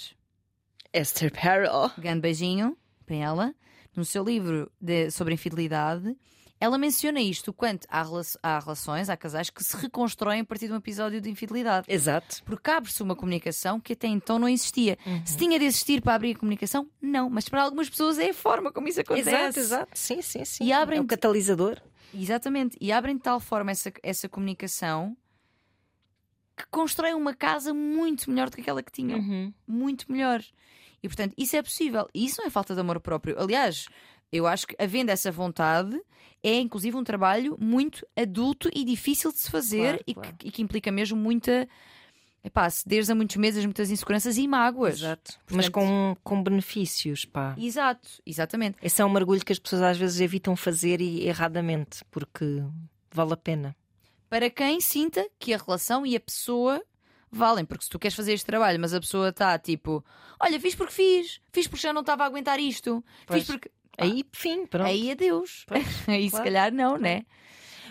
[0.93, 1.91] Esther Perel.
[1.99, 3.55] grande beijinho para ela,
[3.97, 6.16] no seu livro de- sobre infidelidade,
[6.61, 10.66] ela menciona isto: quanto há, rela- há relações, há casais que se reconstroem a partir
[10.68, 11.86] de um episódio de infidelidade.
[11.88, 12.42] Exato.
[12.44, 14.97] Porque abre-se uma comunicação que até então não existia.
[15.24, 17.28] Se tinha de existir para abrir a comunicação, não.
[17.28, 19.28] Mas para algumas pessoas é a forma como isso acontece.
[19.28, 19.90] Exato, exato.
[19.94, 20.64] Sim, sim, sim.
[20.64, 21.80] E abrem- É o catalisador.
[22.14, 22.76] Exatamente.
[22.80, 25.14] E abrem de tal forma essa, essa comunicação
[26.57, 29.18] que constroem uma casa muito melhor do que aquela que tinham.
[29.18, 29.53] Uhum.
[29.66, 30.42] Muito melhor.
[31.03, 32.09] E portanto, isso é possível.
[32.14, 33.38] E isso não é falta de amor próprio.
[33.38, 33.86] Aliás,
[34.32, 36.01] eu acho que havendo essa vontade,
[36.42, 40.34] é inclusive um trabalho muito adulto e difícil de se fazer Claro, e, claro.
[40.36, 41.68] Que, e que implica mesmo muita.
[42.44, 44.94] Epá, cederes a muitos meses, muitas inseguranças e mágoas.
[45.01, 45.32] Exato.
[45.51, 47.57] Mas Portanto- com, com benefícios, pá.
[47.59, 48.78] Exato, exatamente.
[48.80, 52.62] Esse é um mergulho que as pessoas às vezes evitam fazer e erradamente, porque
[53.11, 53.76] vale a pena.
[54.30, 56.80] para quem sinta que a relação e a pessoa
[57.31, 57.64] valem.
[57.64, 60.05] Porque se tu queres fazer este trabalho, mas a pessoa está tipo,
[60.41, 63.41] olha, fiz porque fiz, fiz porque já não estava a aguentar isto, Pois.
[63.43, 63.70] fiz porque.
[63.99, 64.87] Aí, fim, pronto.
[64.87, 65.64] Aí adeus.
[66.07, 66.45] Aí se claro.
[66.45, 67.24] calhar não, né?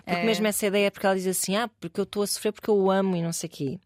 [0.03, 0.23] Porque É.
[0.23, 2.75] mesmo essa ideia, porque ela diz assim, ah, porque eu estou a sofrer porque eu
[2.77, 3.79] o amo e não sei o quê.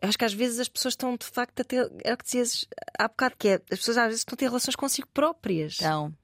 [0.00, 1.90] Eu acho que às vezes as pessoas estão de facto a ter.
[2.02, 2.66] É o que dizias
[2.98, 3.54] há bocado, que é.
[3.70, 5.76] As pessoas às vezes estão a ter relações consigo próprias.
[5.80, 6.14] Então,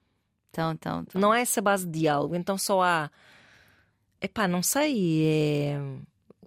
[0.50, 1.00] então, então.
[1.06, 1.20] então.
[1.20, 3.10] Não há essa base de diálogo, então só há.
[4.22, 5.80] Epá, não sei, é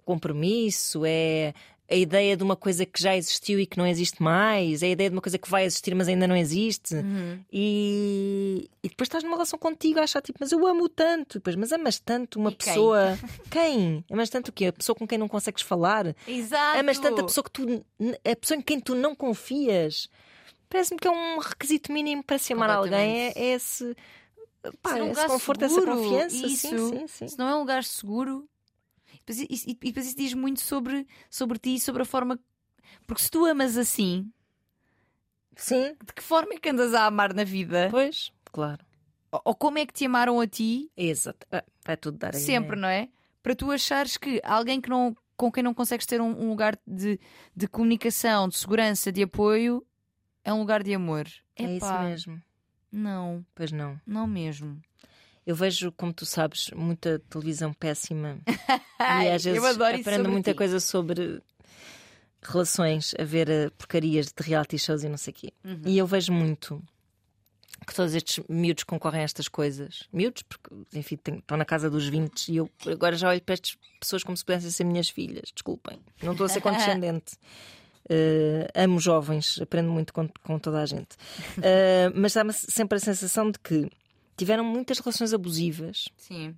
[0.04, 1.54] compromisso, é
[1.90, 4.90] a ideia de uma coisa que já existiu e que não existe mais, é a
[4.90, 6.94] ideia de uma coisa que vai existir mas ainda não existe.
[6.94, 7.38] Uhum.
[7.52, 11.56] E, e depois estás numa relação contigo a achar tipo, mas eu amo tanto, depois,
[11.56, 12.72] mas amas tanto uma E quem?
[12.72, 13.18] pessoa.
[13.50, 14.04] Quem?
[14.10, 14.66] Amas tanto o quê?
[14.66, 16.14] A pessoa com quem não consegues falar?
[16.26, 16.78] Exato.
[16.80, 17.84] Amas tanto a pessoa que tu.
[18.00, 20.08] a pessoa em quem tu não confias.
[20.68, 23.28] Parece-me que é um requisito mínimo para se amar alguém.
[23.28, 23.94] É, é esse.
[24.82, 26.46] Pá, Ser um esse conforto, seguro, essa confiança.
[26.46, 26.56] Isso.
[26.68, 27.28] Sim, sim, sim.
[27.28, 28.48] Se não é um lugar seguro.
[29.26, 32.38] E depois, isso- e depois isso diz muito sobre, sobre ti e sobre a forma.
[33.06, 34.30] Porque se tu amas assim,
[35.56, 37.88] Sim, de que forma é que andas a amar na vida?
[37.90, 38.84] pois, claro.
[39.30, 40.90] Ou, ou como é que te amaram a ti?
[40.96, 41.46] Exato.
[41.50, 42.40] Ah, Vai tudo dar aí.
[42.40, 42.82] Sempre, né?
[42.82, 43.08] não é?
[43.42, 46.78] Para tu achares que alguém que não, com quem não consegues ter um, um lugar
[46.86, 47.20] de,
[47.54, 49.86] de comunicação, de segurança, de apoio,
[50.42, 51.26] é um lugar de amor.
[51.56, 52.42] É isso Epá, mesmo.
[52.90, 54.00] Não, Pois não.
[54.06, 54.80] não mesmo.
[55.46, 58.38] Eu vejo, como tu sabes, muita televisão péssima.
[58.96, 60.56] E às vezes eu adoro isso aprendo muita ti.
[60.56, 61.42] coisa sobre
[62.42, 65.52] relações, a ver eh, porcarias de reality shows e não sei o quê.
[65.62, 65.82] Uhum.
[65.84, 66.82] E eu vejo muito
[67.86, 70.08] que todos estes miúdos concorrem a estas coisas.
[70.12, 73.76] Miúdos, porque, enfim, estão na casa dos 20 e eu agora já olho para estas
[74.00, 75.50] pessoas como se pudessem ser minhas filhas.
[75.52, 77.36] Desculpem, não estou a ser condescendente.
[78.08, 81.16] Eh, amo jovens, aprendo muito com, com toda a gente.
[81.62, 83.90] Eh, mas dá-me sempre a sensação de que
[84.36, 86.54] tiveram muitas relações abusivas Sim.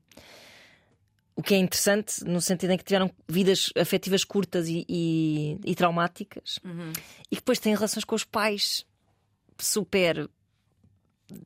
[1.35, 5.75] o que é interessante no sentido em que tiveram vidas afetivas curtas e, e- e
[5.75, 6.93] traumáticas Uhum.
[7.31, 8.85] e que depois têm relações com os pais
[9.59, 10.29] super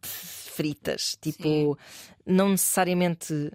[0.03, 1.78] fritas, tipo,
[2.26, 3.51] não necessariamente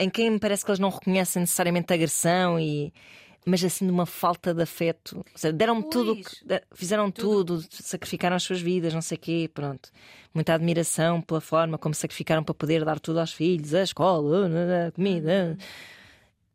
[0.00, 2.92] em quem me parece que eles não reconhecem necessariamente agressão e
[3.46, 5.24] mas assim de uma falta de afeto.
[5.54, 6.16] Deram-me tudo,
[6.74, 7.64] fizeram tudo.
[7.70, 9.90] sacrificaram as suas vidas, não sei o quê, pronto.
[10.34, 14.48] Muita admiração pela forma como sacrificaram para poder dar tudo aos filhos, a escola,
[14.88, 15.56] a comida.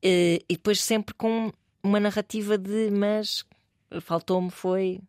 [0.02, 3.44] Eh, E depois sempre com uma narrativa de mas
[4.02, 5.02] faltou-me foi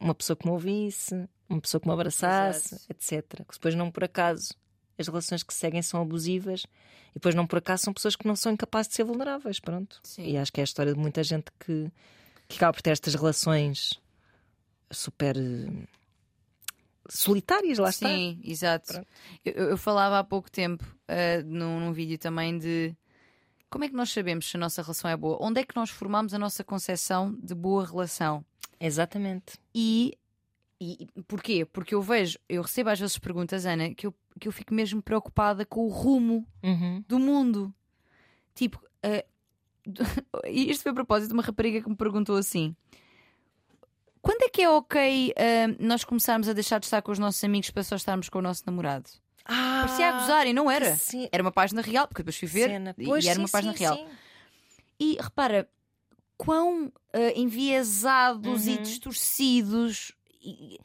[0.00, 2.86] uma pessoa que me ouvisse, uma pessoa que me abraçasse, Exato.
[2.90, 3.36] etc.
[3.46, 4.54] Que depois não por acaso
[4.98, 6.64] as relações que seguem são abusivas
[7.10, 10.00] e depois não por acaso são pessoas que não são incapazes de ser vulneráveis, pronto.
[10.02, 10.26] Sim.
[10.26, 11.90] E acho que é a história de muita gente que,
[12.48, 14.00] que acaba por ter estas relações
[14.90, 15.86] super eh,
[17.08, 18.08] solitárias, lá está.
[18.08, 19.04] Sim, exato.
[19.44, 22.94] Eu, eu falava há pouco tempo ah, num, num vídeo também de
[23.70, 25.38] como é que nós sabemos se a nossa relação é boa?
[25.40, 28.44] Onde é que nós formamos a nossa concepção de boa relação?
[28.80, 29.58] Exatamente.
[29.74, 30.16] E,
[30.80, 31.66] e porquê?
[31.66, 35.02] Porque eu vejo, eu recebo às vezes perguntas, Ana, que eu, que eu fico mesmo
[35.02, 37.04] preocupada com o rumo Uhum.
[37.08, 37.74] do mundo.
[38.54, 38.80] Tipo,
[40.46, 42.74] e isto foi a propósito de uma rapariga que me perguntou assim:
[44.20, 47.42] quando é que é ok eh, nós começarmos a deixar de estar com os nossos
[47.44, 49.08] amigos para só estarmos com o nosso namorado?
[49.44, 50.94] Ah, Parecia a gozar e não era.
[50.96, 51.28] Sim.
[51.32, 52.94] Era uma página real, porque depois fui ver Cena.
[52.98, 53.96] e Pois, era sim, uma página sim, real.
[53.96, 54.06] sim.
[55.00, 55.66] E repara,
[56.36, 58.82] quão eh, enviesados e Uhum.
[58.82, 60.12] distorcidos
[60.42, 60.82] e- po-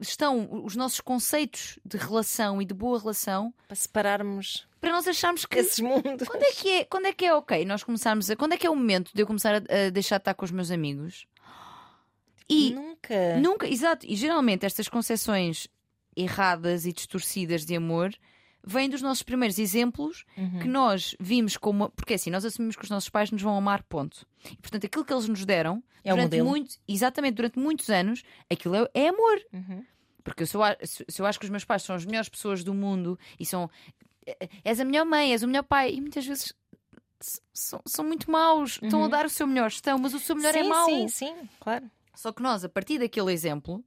[0.00, 5.46] estão os nossos conceitos de relação e de boa relação Para separarmos para nós acharmos
[5.46, 5.58] que.
[5.58, 6.28] esses mundos.
[6.28, 8.36] Quando é que é, quando é que é ok nós começarmos a.
[8.36, 10.44] Quando é que é o momento de eu começar a, a deixar de estar com
[10.44, 11.26] os meus amigos?
[12.46, 13.38] E Nunca.
[13.38, 15.66] nunca, exato, e geralmente estas concepções
[16.14, 18.14] erradas e distorcidas de amor
[18.66, 20.58] vêm dos nossos primeiros exemplos Uhum.
[20.60, 21.90] que nós vimos como.
[21.90, 24.26] Porque assim, nós assumimos que os nossos pais nos vão amar, ponto.
[24.50, 26.48] E portanto, aquilo que eles nos deram É durante modelo.
[26.48, 29.40] muito, exatamente, durante muitos anos, aquilo é, é amor.
[29.52, 29.84] Uhum.
[30.22, 32.72] Porque se eu, se eu acho que os meus pais são as melhores pessoas do
[32.72, 33.70] mundo e são.
[34.26, 36.54] eh, És a melhor mãe, és o melhor pai, e muitas vezes
[37.52, 39.08] são, são muito maus, estão a Uhum.
[39.10, 40.86] dar o seu melhor, estão, mas o seu melhor é sim, mau.
[40.88, 41.90] Sim, sim, claro.
[42.14, 43.84] Só que nós, a partir daquele exemplo,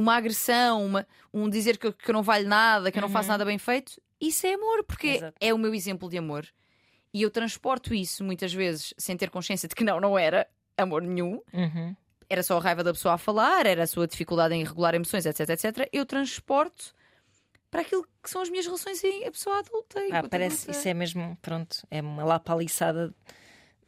[0.00, 3.08] uma agressão, uma- um dizer que eu, que eu não valho nada, que eu não
[3.08, 3.34] faço Uhum.
[3.34, 5.36] nada bem feito, isso é amor, porque Exato.
[5.40, 6.46] é o meu exemplo de amor.
[7.12, 10.46] E eu transporto isso muitas vezes sem ter consciência de que não, não era
[10.76, 11.40] amor nenhum.
[11.52, 11.94] Uhum.
[12.28, 15.26] Era só a raiva da pessoa a falar, era a sua dificuldade em regular emoções,
[15.26, 15.88] etc, etc.
[15.92, 16.94] Eu transporto
[17.70, 20.00] para aquilo que são as minhas relações em a pessoa adulta.
[20.12, 20.70] Ah, parece, adulta.
[20.78, 23.12] isso é mesmo, pronto, é uma lapaliçada,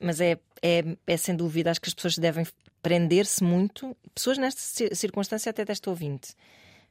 [0.02, 2.46] mas é, é, é sem dúvida, acho que as pessoas devem
[2.82, 6.34] prender-se muito, pessoas nesta ci- circunstância, até desta ouvinte,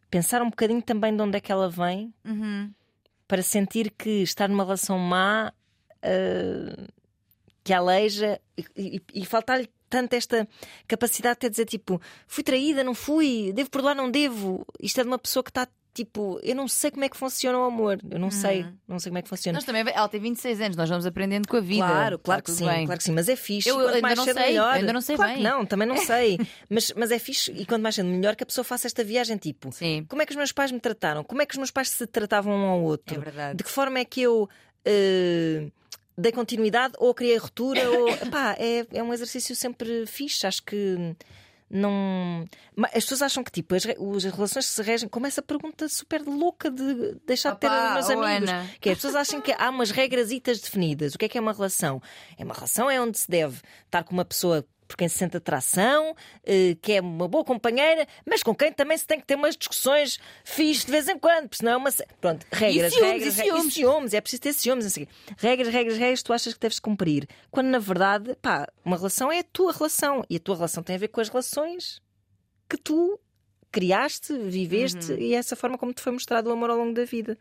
[0.10, 2.72] pensar um bocadinho também de onde é que ela vem Uhum.
[3.28, 5.54] para sentir que estar numa relação má
[6.04, 6.88] ah,
[7.64, 10.48] que aleija e, e- e faltar-lhe tanto esta
[10.88, 14.66] capacidade de dizer tipo fui traída, não fui, devo perdoar, não devo.
[14.82, 17.58] Isto é de uma pessoa que está tipo, eu não sei como é que funciona
[17.60, 19.58] o amor, eu não sei, não sei como é que funciona.
[19.58, 21.86] Nós também, ela tem 26 anos, nós vamos aprendendo com a vida.
[21.86, 22.86] Claro, Está claro que sim, bem.
[22.86, 23.70] claro que sim, mas é fixe.
[23.70, 24.74] Eu e quanto ainda mais não cedo sei, melhor.
[24.74, 25.44] ainda não sei claro bem.
[25.44, 26.40] não, também não sei.
[26.70, 29.38] mas, mas é fixe e quanto mais cedo melhor que a pessoa faça esta viagem
[29.38, 29.72] tipo.
[29.72, 31.24] Sim, Como é que os meus pais me trataram?
[31.24, 33.16] Como é que os meus pais se tratavam um ao outro?
[33.16, 33.58] é verdade.
[33.58, 34.50] De que forma é que eu
[34.86, 35.68] eh,
[36.18, 37.90] dei continuidade ou criei ruptura?
[37.90, 38.10] ou...
[38.22, 40.46] Epá, é, é um exercício sempre fixe.
[40.48, 41.16] Acho que
[41.72, 42.46] não.
[42.94, 46.70] As pessoas acham que tipo, as, as relações se regem como essa pergunta super louca
[46.70, 48.50] de deixar de ter meus amigos.
[48.50, 48.70] Ana.
[48.80, 51.16] Que é, as pessoas acham que há umas regrasitas definidas.
[51.16, 52.02] O que é que é uma relação?
[52.38, 55.38] É uma relação é onde se deve estar com uma pessoa por quem se sente
[55.38, 56.14] atração,
[56.44, 59.56] eh, que é uma boa companheira, mas com quem também se tem que ter umas
[59.56, 61.90] discussões fixe de vez em quando, porque senão é uma.
[62.20, 63.66] Pronto, regras, ciúmes, regras, e ciúmes.
[63.68, 65.08] e ciúmes, é preciso ter ciúmes, quê.
[65.38, 67.28] Regras, regras, regras, tu achas que deves cumprir.
[67.50, 70.98] Quando na verdade, pá, uma relação é a tua relação e a tua relação tem
[70.98, 72.02] a ver com as relações
[72.70, 73.18] que tu
[73.72, 75.18] criaste, viveste Uhum.
[75.20, 77.38] e é essa forma como te foi mostrado o amor ao longo da vida.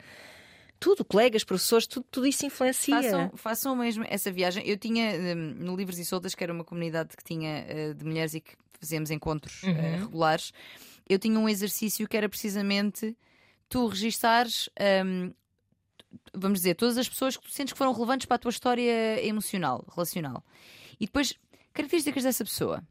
[0.80, 2.96] Tudo, colegas, professores, tudo, tudo isso influencia.
[3.02, 4.66] Façam, façam mesmo essa viagem.
[4.66, 8.02] Eu tinha hum, no Livros e Soltas, que era uma comunidade que tinha eh, de
[8.04, 10.00] mulheres e que fazíamos encontros eh, Uhum.
[10.06, 10.52] regulares,
[11.08, 13.14] eu tinha um exercício que era precisamente
[13.68, 14.70] tu registares,
[15.04, 15.32] hum,
[16.34, 19.24] vamos dizer, todas as pessoas que tu sentes que foram relevantes para a tua história
[19.24, 20.42] emocional, relacional.
[20.98, 21.34] E depois,
[21.74, 22.82] características dessa pessoa,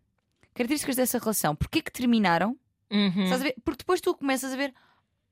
[0.54, 2.56] características dessa relação, porquê que terminaram?
[2.92, 3.24] Uhum.
[3.24, 3.56] Estás a ver?
[3.64, 4.74] Porque depois tu começas a ver.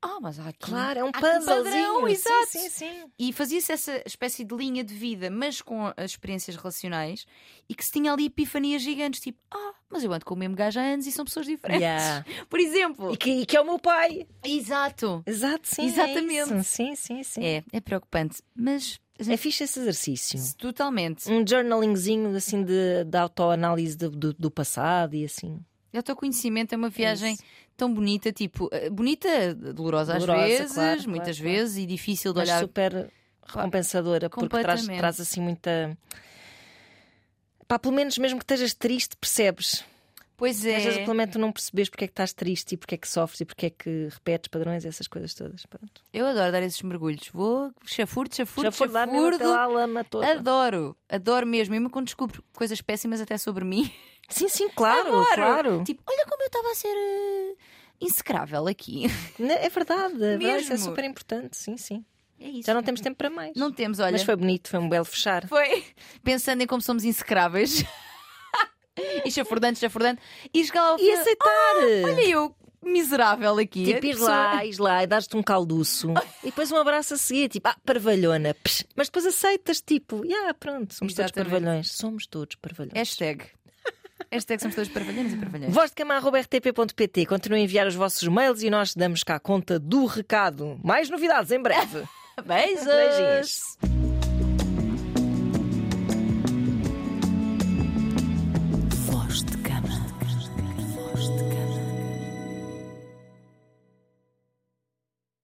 [0.00, 0.70] Ah, mas há aqui.
[0.70, 1.64] Claro, é um aqui um puzzlezinho.
[1.64, 2.46] padrão, Sim, exato.
[2.46, 3.04] Sim, sim.
[3.18, 7.26] E fazia-se essa espécie de linha de vida, mas com as experiências relacionais,
[7.68, 10.54] e que se tinha ali epifanias gigantes, tipo, ah, mas eu ando com o mesmo
[10.54, 11.82] gajo há anos e são pessoas diferentes.
[11.82, 12.24] Yeah.
[12.48, 13.12] Por exemplo.
[13.12, 14.26] E, que, e que é o meu pai.
[14.44, 15.22] Exato.
[15.26, 15.82] Exato, sim.
[15.82, 16.54] é Exatamente.
[16.54, 16.64] isso.
[16.64, 17.44] sim, sim, sim.
[17.44, 20.38] É, é preocupante, mas É fixe esse exercício.
[20.56, 21.28] totalmente.
[21.28, 25.58] Um journalingzinho assim de, de autoanálise do, do, do passado e assim.
[25.92, 27.42] O teu conhecimento é uma viagem isso.
[27.78, 31.52] Tão bonita, tipo, eh, bonita, dolorosa às Dolorosa, vezes, claro, claro, muitas claro.
[31.52, 32.60] vezes, e difícil de Mas olhar.
[32.60, 33.10] super
[33.46, 35.96] recompensadora, porque traz, traz assim muita.
[37.68, 39.84] Pá, pelo menos mesmo que estejas triste, percebes.
[40.38, 41.02] Pois Às vezes, é.
[41.04, 43.40] pelo menos, tu não percebes porque é que estás triste e porque é que sofres
[43.40, 45.66] e porque é que repetes padrões e essas coisas todas.
[45.66, 46.00] Pronto.
[46.12, 47.28] Eu adoro dar esses mergulhos.
[47.32, 49.50] Vou chafurdo, chafurdo, mesmo até chafurdo.
[49.50, 50.30] lá lama toda.
[50.30, 51.72] Adoro, adoro mesmo.
[51.74, 53.92] Mesmo quando descubro coisas péssimas até sobre mim.
[54.28, 55.34] Sim, sim, claro, Adoro.
[55.34, 55.84] claro.
[55.84, 57.54] Tipo, olha como eu estava a ser eh,
[58.00, 59.06] insecrável aqui.
[59.40, 60.84] Né, É verdade, é verdade, isso é Mesmo.
[60.90, 62.04] super importante, sim, sim.
[62.38, 62.66] É isso.
[62.66, 63.56] Já não temos tempo para mais.
[63.56, 64.12] Não temos, olha.
[64.12, 65.48] Mas foi bonito, foi um belo fechar.
[65.48, 65.82] Foi
[66.22, 67.84] pensando em como somos insecráveis.
[69.24, 70.20] e chafurdante, chafurdante.
[70.52, 71.76] E chegar ao E fim- aceitar!
[72.04, 73.84] Olha, eu miserável aqui.
[73.84, 76.08] Tipo, ir lá, ir lá e dar-te um calduço
[76.42, 78.54] e depois um abraço a seguir, tipo, ah, parvalhona.
[78.54, 78.84] Psh.
[78.96, 81.34] Mas depois aceitas, tipo, ah, yeah, pronto, somos Exatamente.
[81.34, 81.90] todos parvalhões.
[81.92, 82.94] Somos todos parvalhões.
[82.94, 83.44] Hashtag.
[84.30, 85.72] Hashtag somos todos parvalhões e parvalhões.
[85.72, 87.24] Voz de cama.rtp.pt.
[87.26, 90.78] Continuem a enviar os vossos mails e nós damos cá conta do recado.
[90.84, 92.02] Mais novidades em breve.
[92.44, 92.84] Beijos!
[92.84, 93.87] Beijinhos.